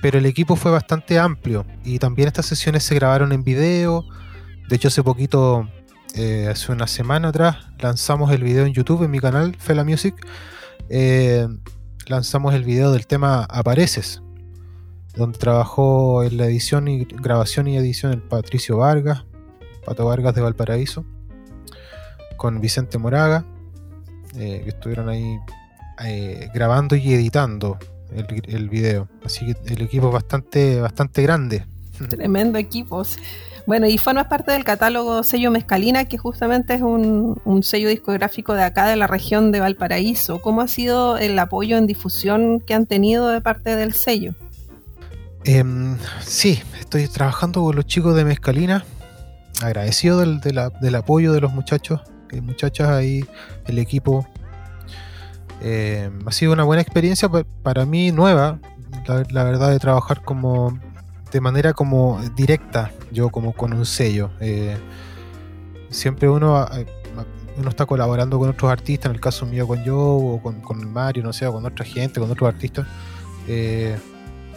Pero 0.00 0.18
el 0.18 0.26
equipo 0.26 0.56
fue 0.56 0.70
bastante 0.70 1.18
amplio 1.18 1.66
y 1.84 1.98
también 1.98 2.28
estas 2.28 2.46
sesiones 2.46 2.84
se 2.84 2.94
grabaron 2.94 3.32
en 3.32 3.42
video. 3.42 4.04
De 4.68 4.76
hecho, 4.76 4.88
hace 4.88 5.02
poquito, 5.02 5.68
eh, 6.14 6.48
hace 6.50 6.70
una 6.70 6.86
semana 6.86 7.28
atrás, 7.28 7.56
lanzamos 7.80 8.30
el 8.32 8.44
video 8.44 8.64
en 8.64 8.72
YouTube 8.72 9.02
en 9.02 9.10
mi 9.10 9.18
canal, 9.18 9.56
Fela 9.58 9.82
Music. 9.82 10.14
Eh, 10.88 11.48
lanzamos 12.06 12.54
el 12.54 12.64
video 12.64 12.92
del 12.92 13.06
tema 13.06 13.44
Apareces, 13.44 14.22
donde 15.16 15.38
trabajó 15.38 16.22
en 16.22 16.36
la 16.36 16.46
edición 16.46 16.86
y 16.86 17.04
grabación 17.04 17.66
y 17.66 17.76
edición 17.76 18.12
el 18.12 18.22
Patricio 18.22 18.76
Vargas, 18.76 19.24
Pato 19.84 20.06
Vargas 20.06 20.34
de 20.34 20.42
Valparaíso, 20.42 21.04
con 22.36 22.60
Vicente 22.60 22.98
Moraga, 22.98 23.44
eh, 24.36 24.60
que 24.62 24.70
estuvieron 24.70 25.08
ahí 25.08 25.38
grabando 26.54 26.94
y 26.94 27.12
editando 27.12 27.76
el, 28.12 28.68
video. 28.68 29.08
Así 29.24 29.46
que 29.46 29.74
el 29.74 29.82
equipo 29.82 30.08
es 30.08 30.12
bastante, 30.14 30.80
bastante 30.80 31.22
grande. 31.22 31.64
Tremendo 32.08 32.58
equipo. 32.58 33.02
Bueno, 33.66 33.86
y 33.86 33.98
formas 33.98 34.28
parte 34.28 34.52
del 34.52 34.64
catálogo 34.64 35.22
sello 35.22 35.50
Mezcalina, 35.50 36.06
que 36.06 36.16
justamente 36.16 36.74
es 36.74 36.82
un, 36.82 37.40
un, 37.44 37.62
sello 37.62 37.88
discográfico 37.90 38.54
de 38.54 38.62
acá, 38.62 38.86
de 38.86 38.96
la 38.96 39.06
región 39.06 39.52
de 39.52 39.60
Valparaíso. 39.60 40.40
¿Cómo 40.40 40.62
ha 40.62 40.68
sido 40.68 41.18
el 41.18 41.38
apoyo 41.38 41.76
en 41.76 41.86
difusión 41.86 42.60
que 42.60 42.72
han 42.74 42.86
tenido 42.86 43.28
de 43.28 43.42
parte 43.42 43.76
del 43.76 43.92
sello? 43.92 44.34
Eh, 45.44 45.64
sí, 46.20 46.60
estoy 46.78 47.08
trabajando 47.08 47.62
con 47.62 47.76
los 47.76 47.86
chicos 47.86 48.14
de 48.14 48.24
Mezcalina. 48.24 48.84
Agradecido 49.62 50.20
del, 50.20 50.94
apoyo 50.94 51.32
de 51.32 51.40
los 51.40 51.52
muchachos 51.52 52.00
y 52.30 52.40
muchachas 52.40 52.88
ahí, 52.88 53.24
el 53.66 53.78
equipo. 53.78 54.26
Em, 55.60 56.26
ha 56.26 56.32
sido 56.32 56.52
una 56.52 56.64
buena 56.64 56.82
experiencia 56.82 57.28
para 57.62 57.84
mí, 57.84 58.12
nueva, 58.12 58.60
la, 59.06 59.44
verdad, 59.44 59.70
de 59.70 59.78
trabajar 59.78 60.22
como 60.22 60.78
de 61.32 61.40
manera 61.40 61.72
como 61.72 62.20
directa, 62.36 62.92
yo 63.10 63.30
como 63.30 63.52
con 63.52 63.72
un 63.72 63.84
sello. 63.84 64.30
Eh, 64.40 64.76
siempre 65.90 66.28
uno, 66.28 66.64
eh, 66.72 66.86
uno 67.56 67.68
está 67.68 67.86
colaborando 67.86 68.38
con 68.38 68.48
otros 68.48 68.70
artistas, 68.70 69.06
en 69.06 69.16
el 69.16 69.20
caso 69.20 69.46
mío 69.46 69.66
con 69.66 69.82
yo, 69.82 69.98
o 69.98 70.40
con, 70.42 70.60
con 70.60 70.90
Mario, 70.92 71.22
no 71.24 71.32
sé, 71.32 71.46
con 71.46 71.64
otra 71.66 71.84
gente, 71.84 72.20
con 72.20 72.30
otros 72.30 72.48
artistas. 72.48 72.86
Eh, 73.46 73.98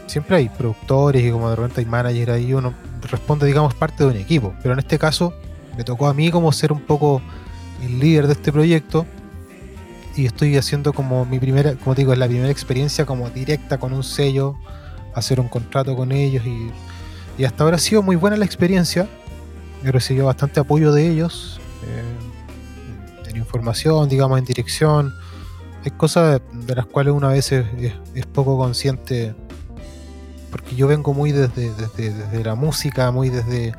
siempre 0.08 0.38
hay 0.38 0.50
productores 0.50 1.24
y 1.24 1.32
como 1.32 1.50
de 1.50 1.56
repente 1.56 1.82
hay 1.82 1.88
manager 1.88 2.32
ahí, 2.32 2.54
uno 2.54 2.74
responde, 3.10 3.48
digamos, 3.48 3.74
parte 3.74 4.04
de 4.04 4.10
un 4.12 4.18
equipo. 4.18 4.54
Pero 4.62 4.74
en 4.74 4.80
este 4.80 5.00
caso 5.00 5.34
me 5.76 5.84
tocó 5.84 6.08
a 6.08 6.14
mí 6.14 6.30
como 6.30 6.52
ser 6.52 6.72
un 6.72 6.82
poco 6.82 7.22
el 7.82 8.00
líder 8.00 8.28
de 8.28 8.34
este 8.34 8.52
proyecto 8.52 9.06
y 10.16 10.26
estoy 10.26 10.58
haciendo 10.58 10.94
como 10.94 11.26
mi 11.26 11.40
primera, 11.40 11.76
como 11.76 11.96
digo, 11.96 12.14
es 12.14 12.20
la 12.20 12.28
primera 12.28 12.50
experiencia 12.50 13.06
como 13.06 13.30
directa 13.30 13.78
con 13.80 13.94
un 13.94 14.04
sello, 14.04 14.56
hacer 15.16 15.40
un 15.40 15.48
contrato 15.48 15.96
con 15.96 16.12
ellos 16.12 16.46
y, 16.46 16.72
hasta 17.44 17.64
ahora 17.64 17.78
ha 17.78 17.80
sido 17.80 18.04
muy 18.04 18.16
buena 18.16 18.38
la 18.38 18.46
experiencia. 18.46 19.08
He 19.84 19.92
recibido 19.92 20.28
bastante 20.28 20.60
apoyo 20.60 20.92
de 20.92 21.08
ellos, 21.10 21.60
eh, 21.88 23.30
en 23.32 23.38
información, 23.38 24.08
digamos, 24.10 24.38
en 24.38 24.46
dirección. 24.46 25.12
Hay 25.84 25.90
cosas 25.90 26.40
de 26.54 26.76
las 26.76 26.86
cuales 26.86 27.14
uno 27.14 27.28
a 27.28 27.32
veces 27.32 27.66
es 28.14 28.26
poco 28.28 28.60
consciente 28.60 29.34
porque 30.52 30.76
yo 30.76 30.88
vengo 30.88 31.14
muy 31.14 31.32
desde, 31.32 31.72
desde, 31.96 32.44
la 32.44 32.56
música, 32.56 33.10
muy 33.12 33.30
desde, 33.30 33.74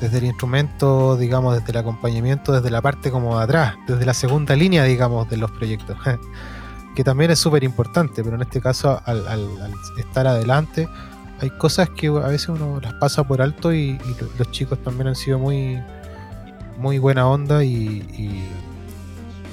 desde 0.00 0.18
el 0.18 0.24
instrumento, 0.24 1.16
digamos, 1.16 1.58
desde 1.58 1.72
el 1.72 1.78
acompañamiento, 1.78 2.52
desde 2.52 2.70
la 2.70 2.82
parte 2.82 3.10
como 3.10 3.38
de 3.38 3.44
atrás, 3.44 3.74
desde 3.86 4.04
la 4.04 4.14
segunda 4.14 4.54
línea, 4.54 4.84
digamos, 4.84 5.28
de 5.28 5.36
los 5.36 5.50
proyectos, 5.50 5.96
que 6.96 7.04
también 7.04 7.30
es 7.30 7.38
súper 7.38 7.64
importante, 7.64 8.22
pero 8.22 8.36
en 8.36 8.42
este 8.42 8.60
caso, 8.60 9.00
al, 9.04 9.24
estar 9.98 10.26
adelante, 10.26 10.88
hay 11.40 11.50
cosas 11.50 11.90
que 11.90 12.08
a 12.08 12.28
veces 12.28 12.48
uno 12.48 12.80
las 12.80 12.94
pasa 12.94 13.24
por 13.24 13.42
alto 13.42 13.72
y, 13.72 13.98
los 14.38 14.50
chicos 14.50 14.82
también 14.82 15.08
han 15.08 15.16
sido 15.16 15.38
muy, 15.38 15.82
muy 16.78 16.98
buena 16.98 17.26
onda 17.28 17.64
y, 17.64 18.48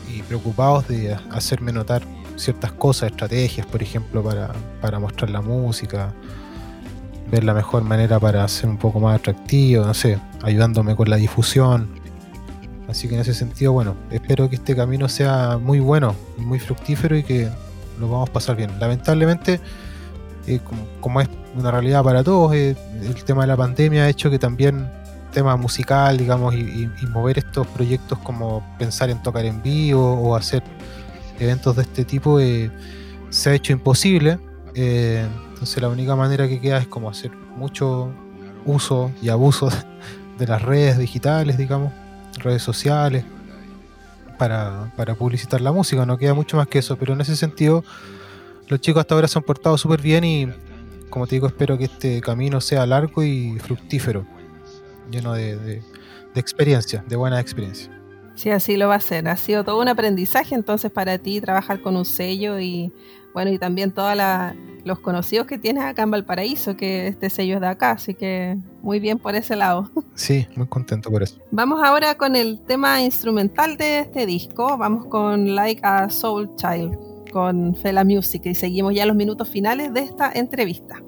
y 0.09 0.21
preocupados 0.23 0.87
de 0.87 1.17
hacerme 1.31 1.71
notar 1.71 2.03
ciertas 2.35 2.71
cosas, 2.73 3.11
estrategias, 3.11 3.65
por 3.67 3.81
ejemplo, 3.81 4.23
para, 4.23 4.51
para 4.81 4.99
mostrar 4.99 5.29
la 5.29 5.41
música, 5.41 6.13
ver 7.31 7.43
la 7.43 7.53
mejor 7.53 7.83
manera 7.83 8.19
para 8.19 8.43
hacer 8.43 8.69
un 8.69 8.77
poco 8.77 8.99
más 8.99 9.19
atractivo, 9.19 9.85
no 9.85 9.93
sé, 9.93 10.19
ayudándome 10.41 10.95
con 10.95 11.09
la 11.09 11.17
difusión. 11.17 11.89
Así 12.87 13.07
que 13.07 13.15
en 13.15 13.21
ese 13.21 13.33
sentido, 13.33 13.73
bueno, 13.73 13.95
espero 14.11 14.49
que 14.49 14.55
este 14.55 14.75
camino 14.75 15.09
sea 15.09 15.57
muy 15.57 15.79
bueno, 15.79 16.15
muy 16.37 16.59
fructífero 16.59 17.17
y 17.17 17.23
que 17.23 17.49
lo 17.99 18.09
vamos 18.09 18.29
a 18.29 18.33
pasar 18.33 18.55
bien. 18.55 18.71
Lamentablemente, 18.79 19.59
eh, 20.45 20.59
como, 20.99 21.21
es 21.21 21.29
una 21.55 21.71
realidad 21.71 22.03
para 22.03 22.23
todos, 22.23 22.53
eh, 22.53 22.75
el 23.01 23.23
tema 23.23 23.43
de 23.43 23.47
la 23.47 23.57
pandemia 23.57 24.03
ha 24.03 24.09
hecho 24.09 24.29
que 24.29 24.37
también 24.37 24.89
tema 25.31 25.55
musical, 25.55 26.17
digamos, 26.17 26.53
y, 26.53 26.89
mover 27.09 27.39
estos 27.39 27.65
proyectos 27.67 28.19
como 28.19 28.63
pensar 28.77 29.09
en 29.09 29.21
tocar 29.23 29.45
en 29.45 29.61
vivo 29.61 30.13
o 30.13 30.35
hacer 30.35 30.63
eventos 31.39 31.75
de 31.75 31.81
este 31.81 32.05
tipo 32.05 32.39
eh, 32.39 32.71
se 33.29 33.49
ha 33.49 33.53
hecho 33.53 33.73
imposible. 33.73 34.39
Entonces 35.63 35.81
la 35.81 35.87
única 35.87 36.13
manera 36.17 36.45
que 36.49 36.59
queda 36.59 36.77
es 36.79 36.87
como 36.87 37.09
hacer 37.09 37.31
mucho 37.55 38.11
uso 38.65 39.11
y 39.21 39.29
abuso 39.29 39.69
de 40.37 40.45
las 40.45 40.61
redes 40.61 40.97
digitales, 40.97 41.57
digamos, 41.57 41.93
redes 42.39 42.61
sociales, 42.61 43.23
para, 44.37 44.91
para 44.97 45.15
publicitar 45.15 45.61
la 45.61 45.71
música. 45.71 46.05
No 46.05 46.17
queda 46.17 46.33
mucho 46.33 46.57
más 46.57 46.67
que 46.67 46.79
eso, 46.79 46.97
pero 46.97 47.13
en 47.13 47.21
ese 47.21 47.37
sentido 47.37 47.85
los 48.67 48.81
chicos 48.81 48.99
hasta 48.99 49.15
ahora 49.15 49.29
se 49.29 49.39
han 49.39 49.43
portado 49.43 49.77
súper 49.77 50.01
bien 50.01 50.25
y 50.25 50.49
como 51.09 51.27
te 51.27 51.35
digo, 51.35 51.47
espero 51.47 51.77
que 51.77 51.85
este 51.85 52.19
camino 52.19 52.59
sea 52.59 52.85
largo 52.85 53.23
y 53.23 53.57
fructífero, 53.59 54.25
lleno 55.09 55.31
de, 55.31 55.55
de, 55.55 55.81
de 56.33 56.39
experiencia, 56.41 57.05
de 57.07 57.15
buena 57.15 57.39
experiencia. 57.39 57.89
Sí, 58.35 58.49
así 58.49 58.75
lo 58.75 58.89
va 58.89 58.95
a 58.95 58.99
ser. 58.99 59.29
Ha 59.29 59.37
sido 59.37 59.63
todo 59.63 59.79
un 59.79 59.87
aprendizaje 59.87 60.55
entonces 60.55 60.91
para 60.91 61.19
ti 61.19 61.39
trabajar 61.39 61.79
con 61.79 61.95
un 61.95 62.03
sello 62.03 62.59
y 62.59 62.91
bueno, 63.33 63.51
y 63.51 63.57
también 63.57 63.91
todos 63.91 64.17
los 64.85 64.99
conocidos 64.99 65.47
que 65.47 65.57
tienes 65.57 65.83
acá 65.83 66.03
en 66.03 66.11
Valparaíso, 66.11 66.75
que 66.75 67.07
este 67.07 67.29
sello 67.29 67.55
es 67.55 67.61
de 67.61 67.67
acá, 67.67 67.91
así 67.91 68.13
que 68.13 68.57
muy 68.81 68.99
bien 68.99 69.17
por 69.17 69.35
ese 69.35 69.55
lado. 69.55 69.89
Sí, 70.15 70.47
muy 70.55 70.67
contento 70.67 71.09
por 71.09 71.23
eso. 71.23 71.39
Vamos 71.49 71.83
ahora 71.83 72.15
con 72.15 72.35
el 72.35 72.59
tema 72.59 73.01
instrumental 73.01 73.77
de 73.77 73.99
este 73.99 74.27
disco, 74.27 74.77
vamos 74.77 75.07
con 75.07 75.55
Like 75.55 75.81
a 75.83 76.07
Soul 76.11 76.55
Child 76.55 77.13
con 77.33 77.75
Fela 77.75 78.05
Music 78.05 78.43
y 78.45 78.53
seguimos 78.53 78.93
ya 78.93 79.07
los 79.07 79.15
minutos 79.15 79.49
finales 79.49 79.91
de 79.91 80.01
esta 80.01 80.31
entrevista. 80.31 81.01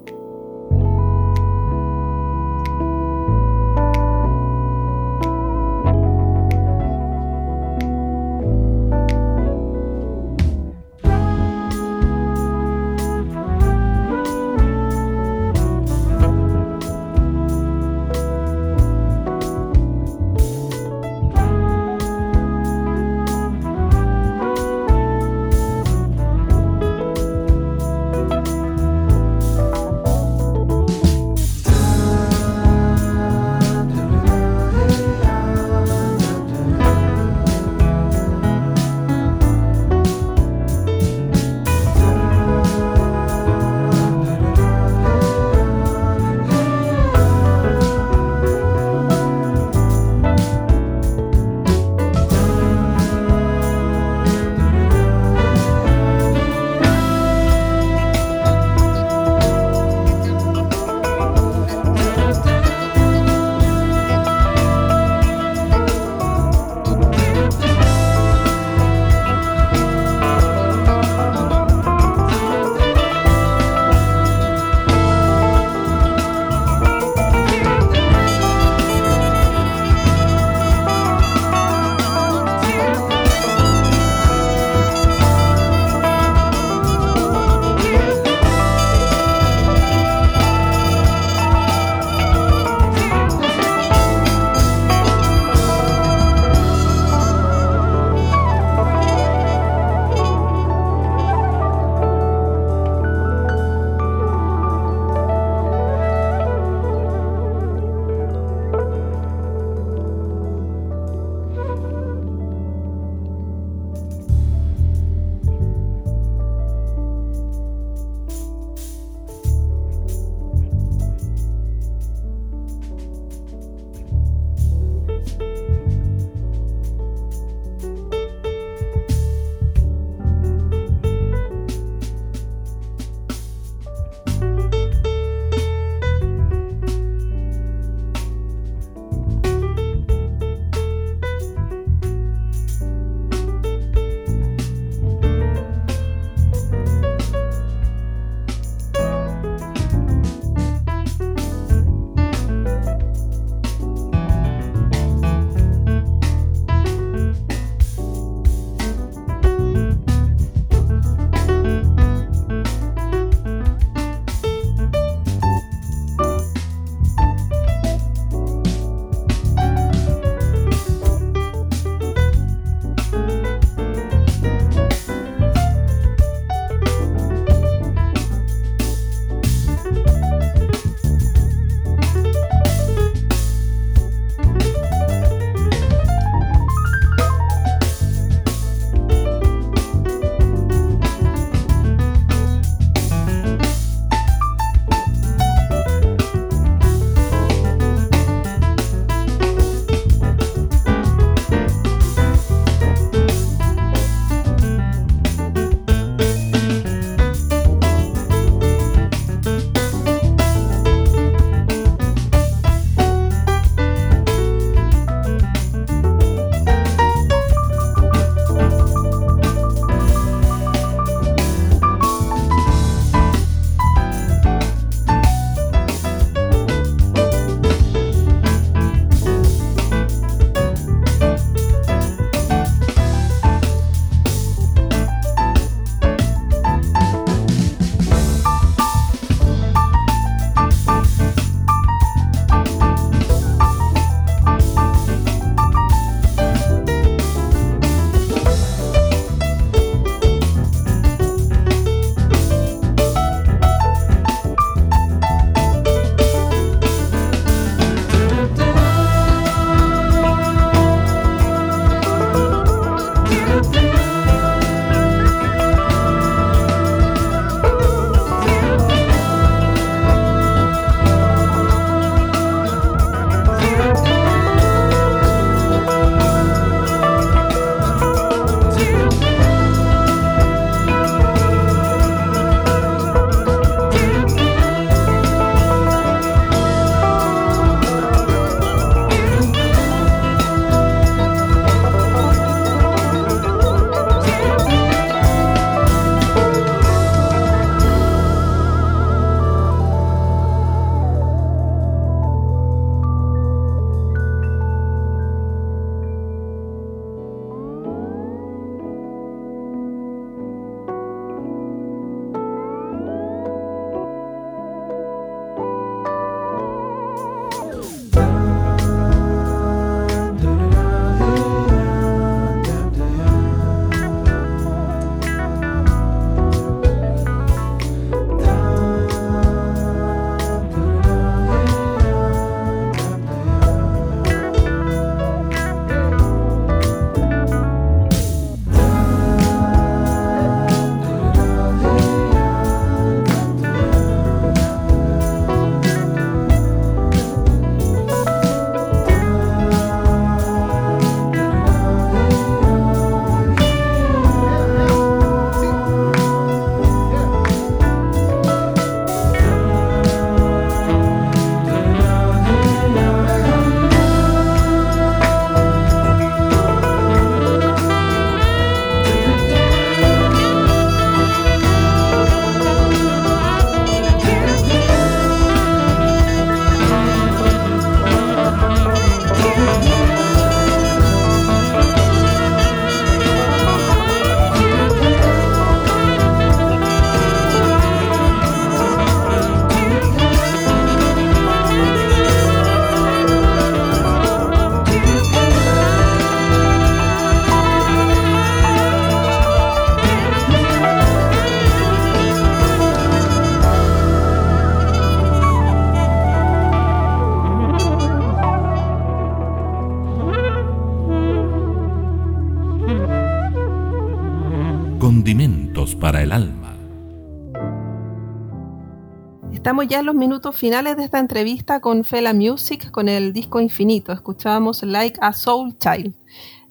Estamos 419.76 419.92
ya 419.92 420.00
en 420.00 420.06
los 420.06 420.14
minutos 420.14 420.56
finales 420.56 420.96
de 420.96 421.04
esta 421.04 421.18
entrevista 421.18 421.80
con 421.80 422.02
Fela 422.02 422.32
Music 422.32 422.90
con 422.90 423.10
el 423.10 423.34
disco 423.34 423.60
Infinito. 423.60 424.10
Escuchábamos 424.10 424.82
Like 424.82 425.18
a 425.20 425.34
Soul 425.34 425.76
Child. 425.76 426.14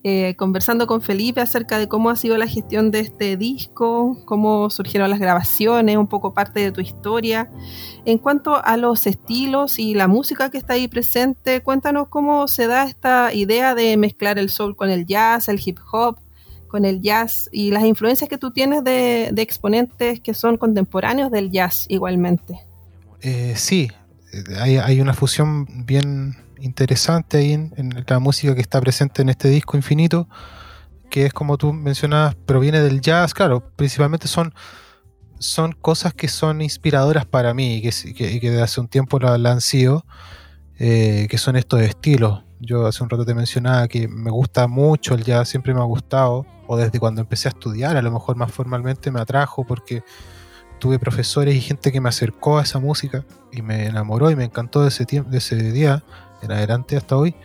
Eh, 0.04 0.34
conversando 0.40 0.88
con 0.88 1.04
Felipe 1.04 1.40
acerca 1.40 1.78
de 1.78 1.88
cómo 1.88 2.10
ha 2.10 2.16
sido 2.16 2.36
la 2.36 2.48
gestión 2.48 2.90
de 2.90 3.02
este 3.02 3.38
disco, 3.38 4.18
cómo 4.26 4.72
surgieron 4.72 5.12
las 5.12 5.20
grabaciones, 5.20 5.98
un 5.98 6.08
poco 6.08 6.34
parte 6.34 6.62
de 6.62 6.72
tu 6.72 6.82
historia. 6.82 7.52
En 8.06 8.18
cuanto 8.18 8.56
a 8.66 8.76
los 8.76 9.06
estilos 9.06 9.78
y 9.78 9.94
la 9.94 10.08
música 10.08 10.50
que 10.50 10.58
está 10.58 10.74
ahí 10.74 10.88
presente, 10.88 11.62
cuéntanos 11.62 12.08
cómo 12.08 12.48
se 12.48 12.66
da 12.66 12.86
esta 12.86 13.32
idea 13.36 13.76
de 13.76 13.98
mezclar 13.98 14.40
el 14.40 14.50
soul 14.50 14.76
con 14.76 14.90
el 14.90 15.06
jazz, 15.06 15.48
el 15.48 15.62
hip 15.64 15.78
hop, 15.92 16.18
con 16.68 16.86
el 16.86 17.02
jazz 17.02 17.50
y 17.52 17.70
las 17.70 17.86
influencias 17.86 18.32
que 18.32 18.40
tú 18.40 18.50
tienes 18.50 18.84
de, 18.84 19.28
exponentes 19.38 20.22
que 20.22 20.34
son 20.34 20.58
contemporáneos 20.58 21.30
del 21.30 21.52
jazz 21.52 21.86
igualmente. 21.88 22.65
Eh, 23.28 23.56
sí, 23.58 23.92
hay, 24.60 24.78
hay, 24.78 25.02
una 25.02 25.16
fusión 25.16 25.66
bien 25.88 26.38
interesante 26.60 27.38
ahí 27.38 27.54
en, 27.54 28.06
la 28.08 28.20
música 28.20 28.54
que 28.54 28.62
está 28.62 28.80
presente 28.80 29.24
en 29.24 29.30
este 29.30 29.50
disco 29.50 29.78
infinito, 29.78 30.30
que 31.10 31.26
es 31.26 31.34
como 31.34 31.58
tú 31.58 31.74
mencionabas, 31.74 32.36
proviene 32.36 32.82
del 32.82 33.02
jazz, 33.02 33.34
claro, 33.34 33.68
principalmente 33.76 34.28
son, 34.28 34.54
son 35.40 35.72
cosas 35.72 36.14
que 36.14 36.28
son 36.28 36.62
inspiradoras 36.62 37.26
para 37.26 37.56
mí 37.56 37.78
y 37.78 37.82
que, 37.82 38.40
que, 38.40 38.52
de 38.52 38.62
hace 38.62 38.80
un 38.80 38.90
tiempo 38.90 39.18
la, 39.18 39.34
han 39.34 39.62
sido, 39.62 40.06
eh, 40.78 41.26
que 41.28 41.40
son 41.40 41.56
estos 41.56 41.82
estilos. 41.82 42.44
Yo 42.60 42.86
hace 42.86 43.02
un 43.02 43.10
rato 43.10 43.26
te 43.26 43.34
mencionaba 43.34 43.88
que 43.88 44.08
me 44.08 44.30
gusta 44.30 44.68
mucho 44.68 45.16
el 45.16 45.24
jazz, 45.24 45.50
siempre 45.50 45.74
me 45.74 45.80
ha 45.80 45.86
gustado, 45.86 46.46
o 46.68 46.78
desde 46.78 47.00
cuando 47.00 47.22
empecé 47.22 47.48
a 47.48 47.54
estudiar, 47.54 47.98
a 47.98 48.04
lo 48.04 48.12
mejor 48.12 48.36
más 48.36 48.52
formalmente 48.52 49.10
me 49.10 49.20
atrajo 49.20 49.66
porque 49.66 50.04
tuve 50.80 51.00
profesores 51.00 51.56
y 51.56 51.62
gente 51.62 51.92
que 51.92 52.02
me 52.02 52.10
acercó 52.10 52.58
a 52.60 52.64
esa 52.64 52.80
música 52.80 53.26
y 53.52 53.62
me 53.62 53.88
enamoró 53.88 54.30
y 54.32 54.36
me 54.36 54.44
encantó 54.44 54.82
de 54.82 54.90
ese, 54.90 55.56
día 55.72 56.04
en 56.42 56.52
adelante 56.52 56.98
hasta 56.98 57.18
hoy. 57.18 57.36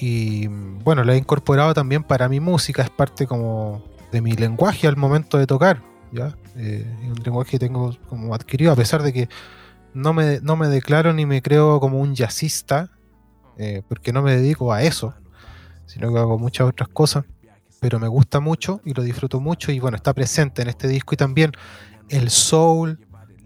Y 0.00 0.46
bueno, 0.46 1.02
la 1.04 1.14
he 1.14 1.16
incorporado 1.16 1.74
también 1.74 2.04
para 2.04 2.28
mi 2.28 2.40
música, 2.40 2.82
es 2.82 2.90
parte 2.90 3.26
como 3.26 3.82
de 4.12 4.20
mi 4.20 4.32
lenguaje 4.32 4.86
al 4.86 4.96
momento 4.96 5.38
de 5.38 5.46
tocar, 5.46 5.82
¿ya? 6.12 6.36
Eh, 6.56 6.86
un 7.02 7.22
lenguaje 7.24 7.52
que 7.52 7.58
tengo 7.58 7.96
como 8.08 8.34
adquirido, 8.34 8.72
a 8.72 8.76
pesar 8.76 9.02
de 9.02 9.12
que 9.12 9.28
no 9.94 10.12
me, 10.12 10.40
no 10.40 10.56
me 10.56 10.68
declaro 10.68 11.12
ni 11.12 11.26
me 11.26 11.42
creo 11.42 11.80
como 11.80 12.00
un 12.00 12.14
jazzista, 12.14 12.90
eh, 13.58 13.82
porque 13.88 14.12
no 14.12 14.22
me 14.22 14.36
dedico 14.36 14.72
a 14.72 14.82
eso, 14.82 15.14
sino 15.86 16.12
que 16.12 16.18
hago 16.18 16.38
muchas 16.38 16.68
otras 16.68 16.88
cosas, 16.88 17.24
pero 17.80 17.98
me 17.98 18.08
gusta 18.08 18.40
mucho 18.40 18.80
y 18.84 18.94
lo 18.94 19.02
disfruto 19.02 19.40
mucho 19.40 19.72
y 19.72 19.80
bueno, 19.80 19.96
está 19.96 20.12
presente 20.12 20.62
en 20.62 20.68
este 20.68 20.86
disco 20.86 21.14
y 21.14 21.16
también 21.16 21.52
el 22.08 22.30
soul 22.30 22.98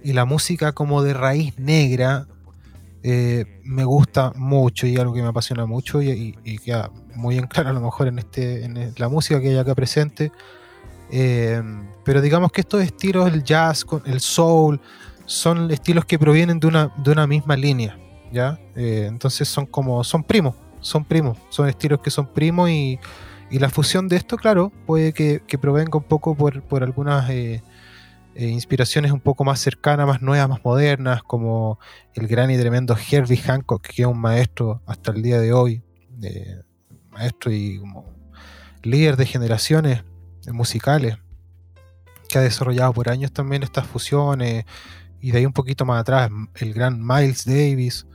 y 0.03 0.13
la 0.13 0.25
música 0.25 0.73
como 0.73 1.03
de 1.03 1.15
raíz 1.15 1.59
negra 1.59 2.27
eh, 3.05 3.61
me 3.65 3.85
gusta 3.85 4.33
mucho 4.37 4.87
y 4.87 4.97
algo 4.97 5.13
que 5.13 5.23
me 5.23 5.29
apasiona 5.29 5.67
mucho 5.67 6.01
y, 6.03 6.37
queda 6.65 6.91
muy 7.15 7.37
en 7.37 7.47
claro 7.47 7.71
a 7.71 7.73
lo 7.73 7.81
mejor 7.81 8.09
en, 8.09 8.19
este, 8.19 8.65
en 8.65 8.95
la 8.97 9.09
música 9.09 9.41
que 9.41 9.49
hay 9.49 9.59
acá 9.59 9.75
presente. 9.75 10.33
Eh, 11.11 11.63
pero 12.05 12.21
digamos 12.21 12.53
que 12.53 12.63
estos 12.63 12.83
estilos, 12.83 13.33
el 13.33 13.43
jazz, 13.43 13.85
el 14.07 14.21
soul, 14.21 14.81
son 15.27 15.71
estilos 15.71 16.05
que 16.05 16.19
provienen 16.19 16.59
de 16.61 16.67
una, 16.67 16.93
de 16.97 17.11
una 17.11 17.27
misma 17.27 17.57
línea, 17.57 17.99
¿ya? 18.33 18.59
Eh, 18.77 19.07
entonces 19.09 19.49
son 19.49 19.67
como, 19.67 20.03
son 20.05 20.23
primos, 20.25 20.55
son 20.81 21.05
primos, 21.05 21.39
son 21.51 21.69
estilos 21.69 22.01
que 22.01 22.11
son 22.11 22.27
primos 22.27 22.71
y, 22.71 22.99
la 23.51 23.69
fusión 23.69 24.09
de 24.09 24.17
esto, 24.17 24.39
claro, 24.39 24.73
puede 24.87 25.13
que, 25.13 25.59
provenga 25.61 25.99
un 25.99 26.05
poco 26.05 26.35
por, 26.35 26.63
por 26.63 26.83
algunas 26.83 27.29
inspiraciones 28.35 29.13
un 29.13 29.21
poco 29.21 29.45
más 29.45 29.61
cercanas, 29.61 30.07
más 30.07 30.23
nuevas, 30.23 30.49
más 30.49 30.65
modernas, 30.65 31.23
como 31.23 31.79
el 32.15 32.27
gran 32.27 32.51
y 32.51 32.59
tremendo 32.59 32.97
Herbie 32.97 33.37
Hancock, 33.37 33.83
que 33.83 34.03
es 34.03 34.09
un 34.09 34.21
maestro 34.21 34.83
hasta 34.87 35.13
el 35.13 35.23
día 35.23 35.41
de 35.41 35.53
hoy, 35.53 35.83
maestro 37.11 37.53
y 37.53 37.79
como 37.79 38.13
líder 38.83 39.17
de 39.17 39.27
generaciones 39.27 40.05
musicales, 40.51 41.19
que 42.29 42.39
ha 42.39 42.43
desarrollado 42.43 42.93
por 42.93 43.11
años 43.11 43.33
también 43.33 43.63
estas 43.63 43.87
fusiones, 43.87 44.65
y 45.21 45.31
de 45.31 45.39
ahí 45.39 45.47
un 45.47 45.53
poquito 45.53 45.85
más 45.85 46.01
atrás, 46.01 46.31
el 46.57 46.73
gran 46.73 47.05
Miles 47.05 47.45
Davis, 47.45 48.07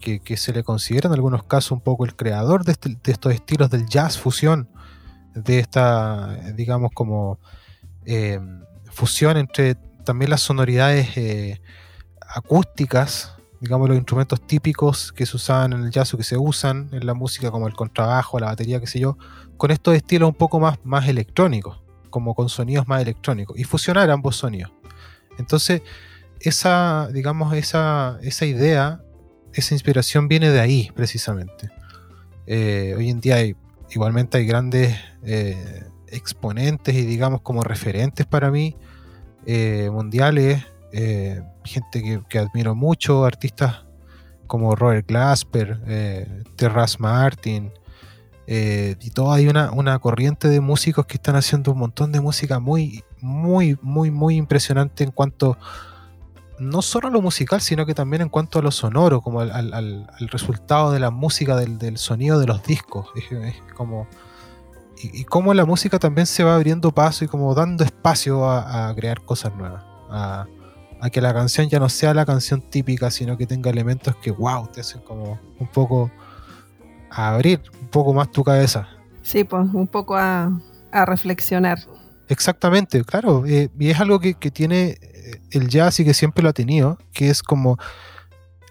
que, 0.00 0.36
se 0.36 0.52
le 0.52 0.62
considera 0.62 1.08
en 1.08 1.14
algunos 1.14 1.44
casos 1.44 1.72
un 1.72 1.80
poco 1.80 2.04
el 2.04 2.14
creador 2.14 2.64
de, 2.64 2.72
este, 2.72 2.90
de 3.02 3.12
estos 3.12 3.32
estilos 3.32 3.70
del 3.70 3.86
jazz 3.86 4.18
fusión, 4.18 4.68
de 5.34 5.60
esta, 5.60 6.36
digamos, 6.54 6.90
como... 6.92 7.38
Eh, 8.04 8.38
fusión 8.94 9.36
entre 9.36 9.74
también 10.04 10.30
las 10.30 10.40
sonoridades 10.40 11.16
eh, 11.16 11.60
acústicas, 12.20 13.34
digamos 13.60 13.88
los 13.88 13.96
instrumentos 13.96 14.46
típicos 14.46 15.12
que 15.12 15.26
se 15.26 15.36
usaban 15.36 15.72
en 15.72 15.84
el 15.84 15.90
jazz 15.90 16.12
o 16.14 16.18
que 16.18 16.24
se 16.24 16.36
usan 16.36 16.88
en 16.92 17.06
la 17.06 17.14
música, 17.14 17.50
como 17.50 17.66
el 17.66 17.74
contrabajo, 17.74 18.38
la 18.38 18.46
batería, 18.46 18.80
qué 18.80 18.86
sé 18.86 19.00
yo, 19.00 19.18
con 19.56 19.70
estos 19.70 19.94
estilos 19.94 20.28
un 20.28 20.34
poco 20.34 20.60
más, 20.60 20.78
más 20.84 21.08
electrónicos, 21.08 21.80
como 22.10 22.34
con 22.34 22.48
sonidos 22.48 22.86
más 22.86 23.02
electrónicos, 23.02 23.58
y 23.58 23.64
fusionar 23.64 24.10
ambos 24.10 24.36
sonidos. 24.36 24.72
Entonces, 25.38 25.82
esa, 26.40 27.08
digamos, 27.12 27.54
esa, 27.54 28.18
esa 28.22 28.44
idea, 28.44 29.00
esa 29.52 29.74
inspiración 29.74 30.28
viene 30.28 30.50
de 30.50 30.60
ahí, 30.60 30.90
precisamente. 30.94 31.70
Eh, 32.46 32.94
hoy 32.96 33.08
en 33.08 33.20
día 33.20 33.36
hay, 33.36 33.56
igualmente 33.90 34.38
hay 34.38 34.46
grandes 34.46 34.96
eh, 35.22 35.84
exponentes 36.14 36.94
y 36.94 37.02
digamos 37.02 37.40
como 37.42 37.62
referentes 37.62 38.26
para 38.26 38.50
mí 38.50 38.76
eh, 39.46 39.90
mundiales, 39.92 40.64
eh, 40.92 41.42
gente 41.64 42.22
que, 42.28 42.38
admiro 42.38 42.74
mucho, 42.74 43.24
artistas 43.24 43.84
como 44.46 44.74
Robert 44.74 45.06
Glasper, 45.06 45.80
eh, 45.86 46.42
Martin, 46.98 47.72
y 48.46 49.10
todo 49.10 49.32
hay 49.32 49.48
una, 49.48 49.70
una, 49.72 49.98
corriente 49.98 50.48
de 50.48 50.60
músicos 50.60 51.06
que 51.06 51.14
están 51.14 51.34
haciendo 51.34 51.72
un 51.72 51.78
montón 51.78 52.12
de 52.12 52.20
música 52.20 52.58
muy, 52.58 53.02
muy, 53.20 53.78
muy, 53.80 54.10
muy 54.10 54.36
impresionante 54.36 55.02
en 55.02 55.10
cuanto 55.10 55.56
no 56.58 56.82
solo 56.82 57.08
a 57.08 57.10
lo 57.10 57.20
musical, 57.20 57.60
sino 57.60 57.86
que 57.86 57.94
también 57.94 58.22
en 58.22 58.28
cuanto 58.28 58.58
a 58.58 58.62
lo 58.62 58.70
sonoro, 58.70 59.20
como 59.20 59.40
al, 59.40 60.06
resultado 60.30 60.92
de 60.92 61.00
la 61.00 61.10
música, 61.10 61.56
del, 61.56 61.98
sonido 61.98 62.38
de 62.38 62.46
los 62.46 62.62
discos. 62.62 63.08
es 63.16 63.56
como 63.74 64.06
y, 65.12 65.24
cómo 65.24 65.54
la 65.54 65.64
música 65.64 65.98
también 65.98 66.26
se 66.26 66.44
va 66.44 66.54
abriendo 66.54 66.92
paso 66.92 67.24
y 67.24 67.28
como 67.28 67.54
dando 67.54 67.84
espacio 67.84 68.48
a, 68.48 68.92
crear 68.94 69.22
cosas 69.22 69.54
nuevas. 69.54 69.84
A, 70.10 70.46
que 71.12 71.20
la 71.20 71.34
canción 71.34 71.68
ya 71.68 71.78
no 71.78 71.90
sea 71.90 72.14
la 72.14 72.24
canción 72.24 72.62
típica, 72.62 73.10
sino 73.10 73.36
que 73.36 73.46
tenga 73.46 73.70
elementos 73.70 74.16
que, 74.16 74.30
wow, 74.30 74.66
te 74.68 74.80
hacen 74.80 75.02
como 75.02 75.38
un 75.60 75.66
poco 75.66 76.10
a 77.10 77.34
abrir 77.34 77.60
un 77.82 77.88
poco 77.88 78.14
más 78.14 78.32
tu 78.32 78.42
cabeza. 78.42 78.88
Sí, 79.20 79.44
pues 79.44 79.66
un 79.74 79.86
poco 79.86 80.16
a, 80.16 80.50
reflexionar. 80.92 81.78
Exactamente, 82.28 83.04
claro. 83.04 83.44
Eh, 83.46 83.68
y 83.78 83.90
es 83.90 84.00
algo 84.00 84.18
que, 84.18 84.32
que, 84.34 84.50
tiene 84.50 84.96
eh, 85.02 85.42
el 85.50 85.68
jazz 85.68 86.00
y 86.00 86.04
que 86.06 86.14
siempre 86.14 86.42
lo 86.42 86.48
ha 86.48 86.54
tenido, 86.54 86.96
que 87.12 87.28
es 87.28 87.42
como 87.42 87.76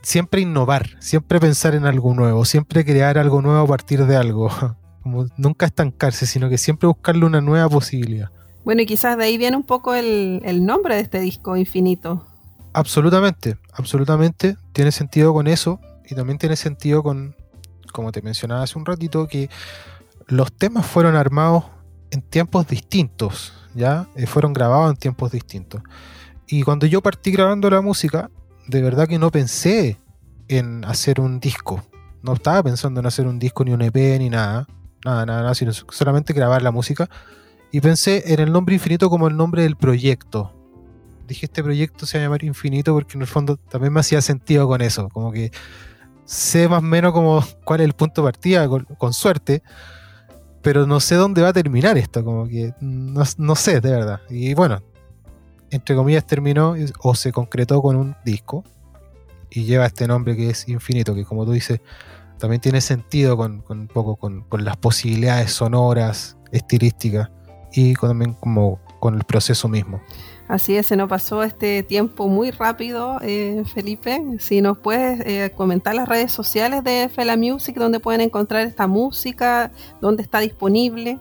siempre 0.01 0.41
innovar, 0.41 0.89
siempre 0.99 1.39
pensar 1.39 1.75
en 1.75 1.85
algo 1.85 2.13
nuevo, 2.13 2.45
siempre 2.45 2.85
crear 2.85 3.17
algo 3.17 3.41
nuevo 3.41 3.61
a 3.61 3.67
partir 3.67 4.05
de 4.05 4.15
algo. 4.15 4.49
Como 5.03 5.27
nunca 5.37 5.65
estancarse, 5.65 6.25
sino 6.25 6.49
que 6.49 6.57
siempre 6.57 6.87
buscarle 6.87 7.25
una 7.25 7.41
nueva 7.41 7.67
posibilidad. 7.69 8.31
Bueno, 8.63 8.81
y 8.81 8.85
quizás 8.85 9.17
de 9.17 9.25
ahí 9.25 9.37
viene 9.37 9.57
un 9.57 9.63
poco 9.63 9.93
el, 9.93 10.41
nombre 10.65 10.95
de 10.95 11.01
este 11.01 11.19
disco, 11.19 11.57
Infinito. 11.57 12.25
Absolutamente, 12.71 13.57
absolutamente. 13.73 14.55
Tiene 14.71 14.91
sentido 14.91 15.33
con 15.33 15.47
eso. 15.47 15.79
Y 16.09 16.15
también 16.15 16.37
tiene 16.37 16.55
sentido 16.55 17.03
con, 17.03 17.35
como 17.91 18.11
te 18.11 18.21
mencionaba 18.21 18.63
hace 18.63 18.79
un 18.79 18.85
ratito, 18.85 19.27
que 19.27 19.49
los 20.27 20.53
temas 20.53 20.85
fueron 20.85 21.15
armados 21.15 21.65
en 22.11 22.21
tiempos 22.21 22.67
distintos, 22.67 23.53
¿ya? 23.73 24.07
Eh, 24.15 24.25
fueron 24.25 24.53
grabados 24.53 24.91
en 24.91 24.97
tiempos 24.97 25.31
distintos. 25.31 25.81
Y 26.47 26.63
cuando 26.63 26.85
yo 26.85 27.01
partí 27.01 27.31
grabando 27.31 27.69
la 27.69 27.81
música, 27.81 28.29
de 28.67 28.81
verdad 28.81 29.07
que 29.07 29.19
no 29.19 29.31
pensé 29.31 29.97
en 30.47 30.85
hacer 30.85 31.19
un 31.19 31.39
disco. 31.39 31.83
No 32.21 32.33
estaba 32.33 32.63
pensando 32.63 32.99
en 33.01 33.05
hacer 33.05 33.27
un 33.27 33.39
disco, 33.39 33.65
ni 33.65 33.73
un 33.73 33.81
EP, 33.81 33.95
ni 34.19 34.29
nada 34.29 34.67
nada, 35.05 35.25
nada, 35.25 35.41
nada, 35.41 35.55
sino 35.55 35.71
solamente 35.73 36.33
grabar 36.33 36.61
la 36.61 36.71
música. 36.71 37.09
Y 37.71 37.81
pensé 37.81 38.33
en 38.33 38.39
el 38.39 38.51
nombre 38.51 38.75
infinito 38.75 39.09
como 39.09 39.27
el 39.27 39.35
nombre 39.35 39.63
del 39.63 39.75
proyecto. 39.75 40.53
Dije, 41.27 41.45
este 41.45 41.63
proyecto 41.63 42.05
se 42.05 42.17
va 42.17 42.23
a 42.23 42.25
llamar 42.25 42.43
Infinito 42.43 42.93
porque 42.93 43.17
en 43.17 43.21
el 43.21 43.27
fondo 43.27 43.57
también 43.57 43.93
me 43.93 44.01
hacía 44.01 44.21
sentido 44.21 44.67
con 44.67 44.81
eso. 44.81 45.09
Como 45.09 45.31
que 45.31 45.51
sé 46.25 46.67
más 46.67 46.79
o 46.79 46.81
menos 46.85 47.13
como 47.13 47.43
cuál 47.63 47.81
es 47.81 47.85
el 47.85 47.93
punto 47.93 48.21
de 48.21 48.27
partida, 48.27 48.67
con, 48.67 49.13
suerte, 49.13 49.63
pero 50.61 50.85
no 50.85 50.99
sé 50.99 51.15
dónde 51.15 51.41
va 51.41 51.49
a 51.49 51.53
terminar 51.53 51.97
esto. 51.97 52.23
Como 52.23 52.47
que 52.47 52.73
no, 52.81 53.23
no 53.37 53.55
sé, 53.55 53.79
de 53.79 53.91
verdad. 53.91 54.21
Y 54.29 54.53
bueno, 54.53 54.81
entre 55.71 55.95
comillas 55.95 56.27
terminó 56.27 56.75
o 56.99 57.15
se 57.15 57.31
concretó 57.31 57.81
con 57.81 57.95
un 57.95 58.15
disco 58.25 58.63
y 59.49 59.63
lleva 59.63 59.85
este 59.85 60.07
nombre 60.07 60.35
que 60.35 60.49
es 60.49 60.67
Infinito, 60.67 61.15
que 61.15 61.25
como 61.25 61.45
tú 61.45 61.53
dices, 61.53 61.79
también 62.37 62.61
tiene 62.61 62.81
sentido 62.81 63.37
con, 63.37 63.63
un 63.69 63.87
poco 63.87 64.15
con, 64.15 64.45
las 64.63 64.77
posibilidades 64.77 65.51
sonoras, 65.51 66.37
estilísticas 66.51 67.29
y 67.71 67.93
también 67.93 68.33
como 68.33 68.79
con 68.99 69.15
el 69.15 69.23
proceso 69.23 69.67
mismo. 69.67 70.01
Así 70.47 70.75
es, 70.75 70.87
se 70.87 70.95
nos 70.95 71.09
pasó 71.09 71.41
este 71.41 71.83
tiempo 71.83 72.27
muy 72.27 72.51
rápido, 72.51 73.17
eh, 73.21 73.63
Felipe. 73.73 74.21
Si 74.39 74.61
nos 74.61 74.77
puedes 74.77 75.21
eh, 75.21 75.51
comentar 75.55 75.95
las 75.95 76.07
redes 76.07 76.31
sociales 76.31 76.83
de 76.83 77.09
Fela 77.09 77.37
Music, 77.37 77.75
donde 77.75 77.99
pueden 77.99 78.21
encontrar 78.21 78.67
esta 78.67 78.85
música, 78.85 79.71
dónde 80.01 80.21
está 80.21 80.39
disponible. 80.39 81.19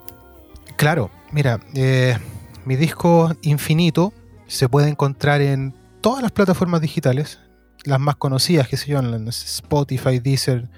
Claro, 0.76 1.10
mira, 1.30 1.60
eh, 1.74 2.18
mi 2.64 2.76
disco 2.76 3.32
Infinito 3.42 4.12
se 4.48 4.68
puede 4.68 4.88
encontrar 4.88 5.40
en 5.40 5.74
todas 6.00 6.22
las 6.22 6.32
plataformas 6.32 6.80
digitales, 6.80 7.38
las 7.84 8.00
más 8.00 8.16
conocidas, 8.16 8.68
que 8.68 8.76
se 8.76 8.92
llaman 8.92 9.28
Spotify, 9.28 10.18
Deezer, 10.18 10.68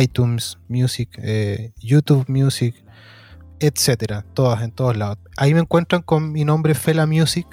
iTunes 0.00 0.58
Music, 0.68 1.20
YouTube 1.78 2.24
Music, 2.28 2.74
etcétera, 3.60 4.24
todas 4.34 4.62
en 4.62 4.70
todos 4.70 4.96
lados. 4.96 5.18
Ahí 5.36 5.54
me 5.54 5.60
encuentran 5.60 6.02
con 6.02 6.32
mi 6.32 6.44
nombre 6.44 6.74
Fela 6.74 7.06
Music 7.06 7.46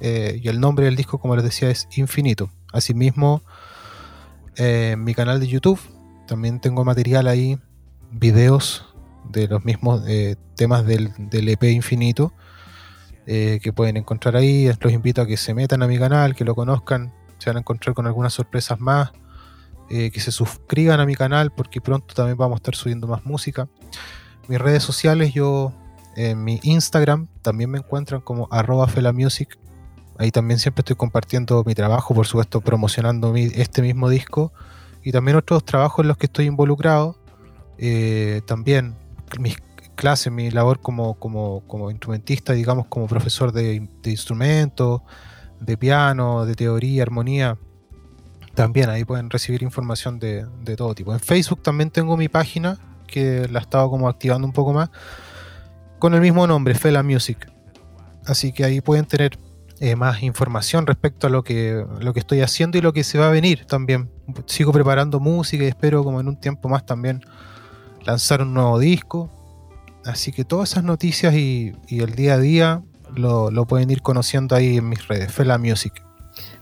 eh, 0.00 0.40
y 0.42 0.48
el 0.48 0.60
nombre 0.60 0.86
del 0.86 0.96
disco, 0.96 1.18
como 1.18 1.34
les 1.36 1.44
decía, 1.44 1.70
es 1.70 1.88
Infinito. 1.96 2.50
Asimismo, 2.72 3.42
eh, 4.56 4.96
mi 4.98 5.14
canal 5.14 5.40
de 5.40 5.48
YouTube 5.48 5.80
también 6.26 6.60
tengo 6.60 6.84
material 6.84 7.26
ahí, 7.26 7.58
videos 8.10 8.86
de 9.28 9.48
los 9.48 9.64
mismos 9.64 10.02
eh, 10.06 10.36
temas 10.54 10.86
del, 10.86 11.12
EP 11.30 11.62
e 11.64 11.70
Infinito 11.70 12.32
que 13.26 13.74
pueden 13.74 13.98
encontrar 13.98 14.36
ahí. 14.36 14.70
Los 14.80 14.90
invito 14.90 15.20
a 15.20 15.26
que 15.26 15.36
se 15.36 15.52
metan 15.52 15.82
a 15.82 15.86
mi 15.86 15.98
canal, 15.98 16.34
que 16.34 16.46
lo 16.46 16.54
conozcan, 16.54 17.12
se 17.36 17.50
van 17.50 17.58
a 17.58 17.60
encontrar 17.60 17.94
con 17.94 18.06
algunas 18.06 18.32
sorpresas 18.32 18.80
más. 18.80 19.10
Que 19.88 20.20
se 20.20 20.32
suscriban 20.32 21.00
a 21.00 21.06
mi 21.06 21.14
canal 21.14 21.50
porque 21.50 21.80
pronto 21.80 22.14
también 22.14 22.36
vamos 22.36 22.56
a 22.56 22.58
estar 22.58 22.74
subiendo 22.74 23.06
más 23.06 23.24
música. 23.24 23.68
Mis 24.46 24.58
redes 24.58 24.82
sociales, 24.82 25.32
yo 25.32 25.72
en 26.16 26.44
mi 26.44 26.60
Instagram 26.62 27.28
también 27.42 27.70
me 27.70 27.78
encuentran 27.78 28.20
como 28.20 28.48
arroba 28.50 28.86
felamusic 28.86 29.58
Ahí 30.18 30.32
también 30.32 30.58
siempre 30.58 30.80
estoy 30.80 30.96
compartiendo 30.96 31.62
mi 31.64 31.76
trabajo, 31.76 32.12
por 32.12 32.26
supuesto, 32.26 32.60
promocionando 32.60 33.32
este 33.36 33.82
mismo 33.82 34.08
disco 34.08 34.52
y 35.04 35.12
también 35.12 35.36
otros 35.36 35.64
trabajos 35.64 36.02
en 36.02 36.08
los 36.08 36.16
que 36.16 36.26
estoy 36.26 36.46
involucrado. 36.46 37.16
Eh, 37.78 38.42
también 38.44 38.96
mis 39.38 39.56
clases, 39.94 40.32
mi 40.32 40.50
labor 40.50 40.80
como, 40.80 41.14
como, 41.14 41.60
como 41.68 41.92
instrumentista, 41.92 42.52
digamos, 42.52 42.86
como 42.88 43.06
profesor 43.06 43.52
de, 43.52 43.88
instrumentos, 44.04 45.02
de 45.60 45.76
piano, 45.76 46.44
de 46.46 46.56
teoría, 46.56 47.04
armonía. 47.04 47.56
También 48.58 48.90
ahí 48.90 49.04
pueden 49.04 49.30
recibir 49.30 49.62
información 49.62 50.18
de, 50.18 50.44
de 50.64 50.74
todo 50.74 50.92
tipo. 50.92 51.12
En 51.12 51.20
Facebook 51.20 51.62
también 51.62 51.90
tengo 51.92 52.16
mi 52.16 52.28
página, 52.28 52.76
que 53.06 53.46
la 53.46 53.60
he 53.60 53.62
estado 53.62 53.88
como 53.88 54.08
activando 54.08 54.48
un 54.48 54.52
poco 54.52 54.72
más, 54.72 54.90
con 56.00 56.12
el 56.12 56.20
mismo 56.20 56.44
nombre, 56.44 56.74
Fela 56.74 57.04
Music. 57.04 57.48
Así 58.26 58.50
que 58.50 58.64
ahí 58.64 58.80
pueden 58.80 59.04
tener 59.04 59.38
eh, 59.78 59.94
más 59.94 60.24
información 60.24 60.88
respecto 60.88 61.28
a 61.28 61.30
lo 61.30 61.44
que, 61.44 61.86
lo 62.00 62.12
que 62.12 62.18
estoy 62.18 62.40
haciendo 62.40 62.76
y 62.76 62.80
lo 62.80 62.92
que 62.92 63.04
se 63.04 63.16
va 63.16 63.28
a 63.28 63.30
venir 63.30 63.64
también. 63.64 64.10
Sigo 64.46 64.72
preparando 64.72 65.20
música 65.20 65.62
y 65.62 65.68
espero 65.68 66.02
como 66.02 66.18
en 66.18 66.26
un 66.26 66.40
tiempo 66.40 66.68
más 66.68 66.84
también 66.84 67.20
lanzar 68.04 68.42
un 68.42 68.54
nuevo 68.54 68.80
disco. 68.80 69.30
Así 70.04 70.32
que 70.32 70.44
todas 70.44 70.72
esas 70.72 70.82
noticias 70.82 71.32
y, 71.32 71.74
el 71.90 72.16
día 72.16 72.34
a 72.34 72.38
día 72.38 72.82
lo, 73.14 73.52
lo, 73.52 73.68
pueden 73.68 73.88
ir 73.92 74.02
conociendo 74.02 74.56
ahí 74.56 74.78
en 74.78 74.88
mis 74.88 75.06
redes, 75.06 75.30
Fela 75.30 75.58
Music. 75.58 76.07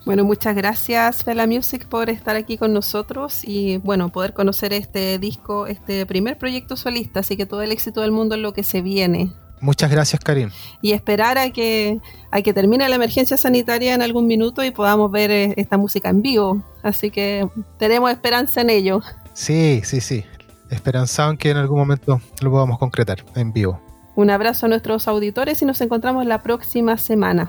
Bueno, 0.07 0.23
muchas 0.23 0.55
gracias 0.55 1.25
Fela 1.25 1.49
Music 1.49 1.85
por 1.89 2.11
estar 2.11 2.37
aquí 2.37 2.57
con 2.57 2.73
nosotros 2.73 3.41
y 3.43 3.79
bueno, 3.79 4.11
poder 4.11 4.35
conocer 4.35 4.73
este 4.73 5.19
disco, 5.19 5.67
este 5.67 6.07
primer 6.07 6.39
proyecto 6.39 6.77
solista, 6.77 7.21
así 7.21 7.37
que 7.37 7.45
todo 7.45 7.61
el 7.63 7.73
éxito 7.73 8.03
del 8.03 8.13
mundo 8.13 8.37
es 8.37 8.41
lo 8.41 8.53
que 8.53 8.63
se 8.63 8.83
viene. 8.83 9.33
Muchas 9.61 9.91
gracias, 9.91 10.23
Karim. 10.23 10.51
Y 10.81 10.93
esperar 10.93 11.39
a 11.39 11.51
que, 11.51 11.99
a 12.31 12.41
que 12.41 12.53
termine 12.53 12.89
la 12.89 12.95
emergencia 12.95 13.37
sanitaria 13.37 13.95
en 13.95 14.03
algún 14.03 14.29
minuto 14.29 14.63
y 14.63 14.71
podamos 14.71 15.11
ver 15.11 15.33
eh, 15.33 15.55
esta 15.57 15.77
música 15.77 16.09
en 16.11 16.23
vivo. 16.23 16.63
Así 16.85 17.11
que 17.11 17.49
tenemos 17.77 18.13
esperanza 18.13 18.61
en 18.61 18.71
ello. 18.71 19.01
Sí, 19.33 19.81
sí, 19.83 20.01
sí. 20.01 20.25
Esperanzado 20.71 21.33
en 21.33 21.37
que 21.37 21.51
en 21.51 21.57
algún 21.57 21.79
momento 21.79 22.21
lo 22.43 22.53
podamos 22.53 22.79
concretar 22.79 23.25
en 23.35 23.53
vivo. 23.53 23.81
Un 24.15 24.31
abrazo 24.31 24.67
a 24.67 24.69
nuestros 24.69 25.09
auditores 25.09 25.61
y 25.63 25.65
nos 25.65 25.81
encontramos 25.81 26.27
la 26.27 26.45
próxima 26.45 26.97
semana. 26.97 27.49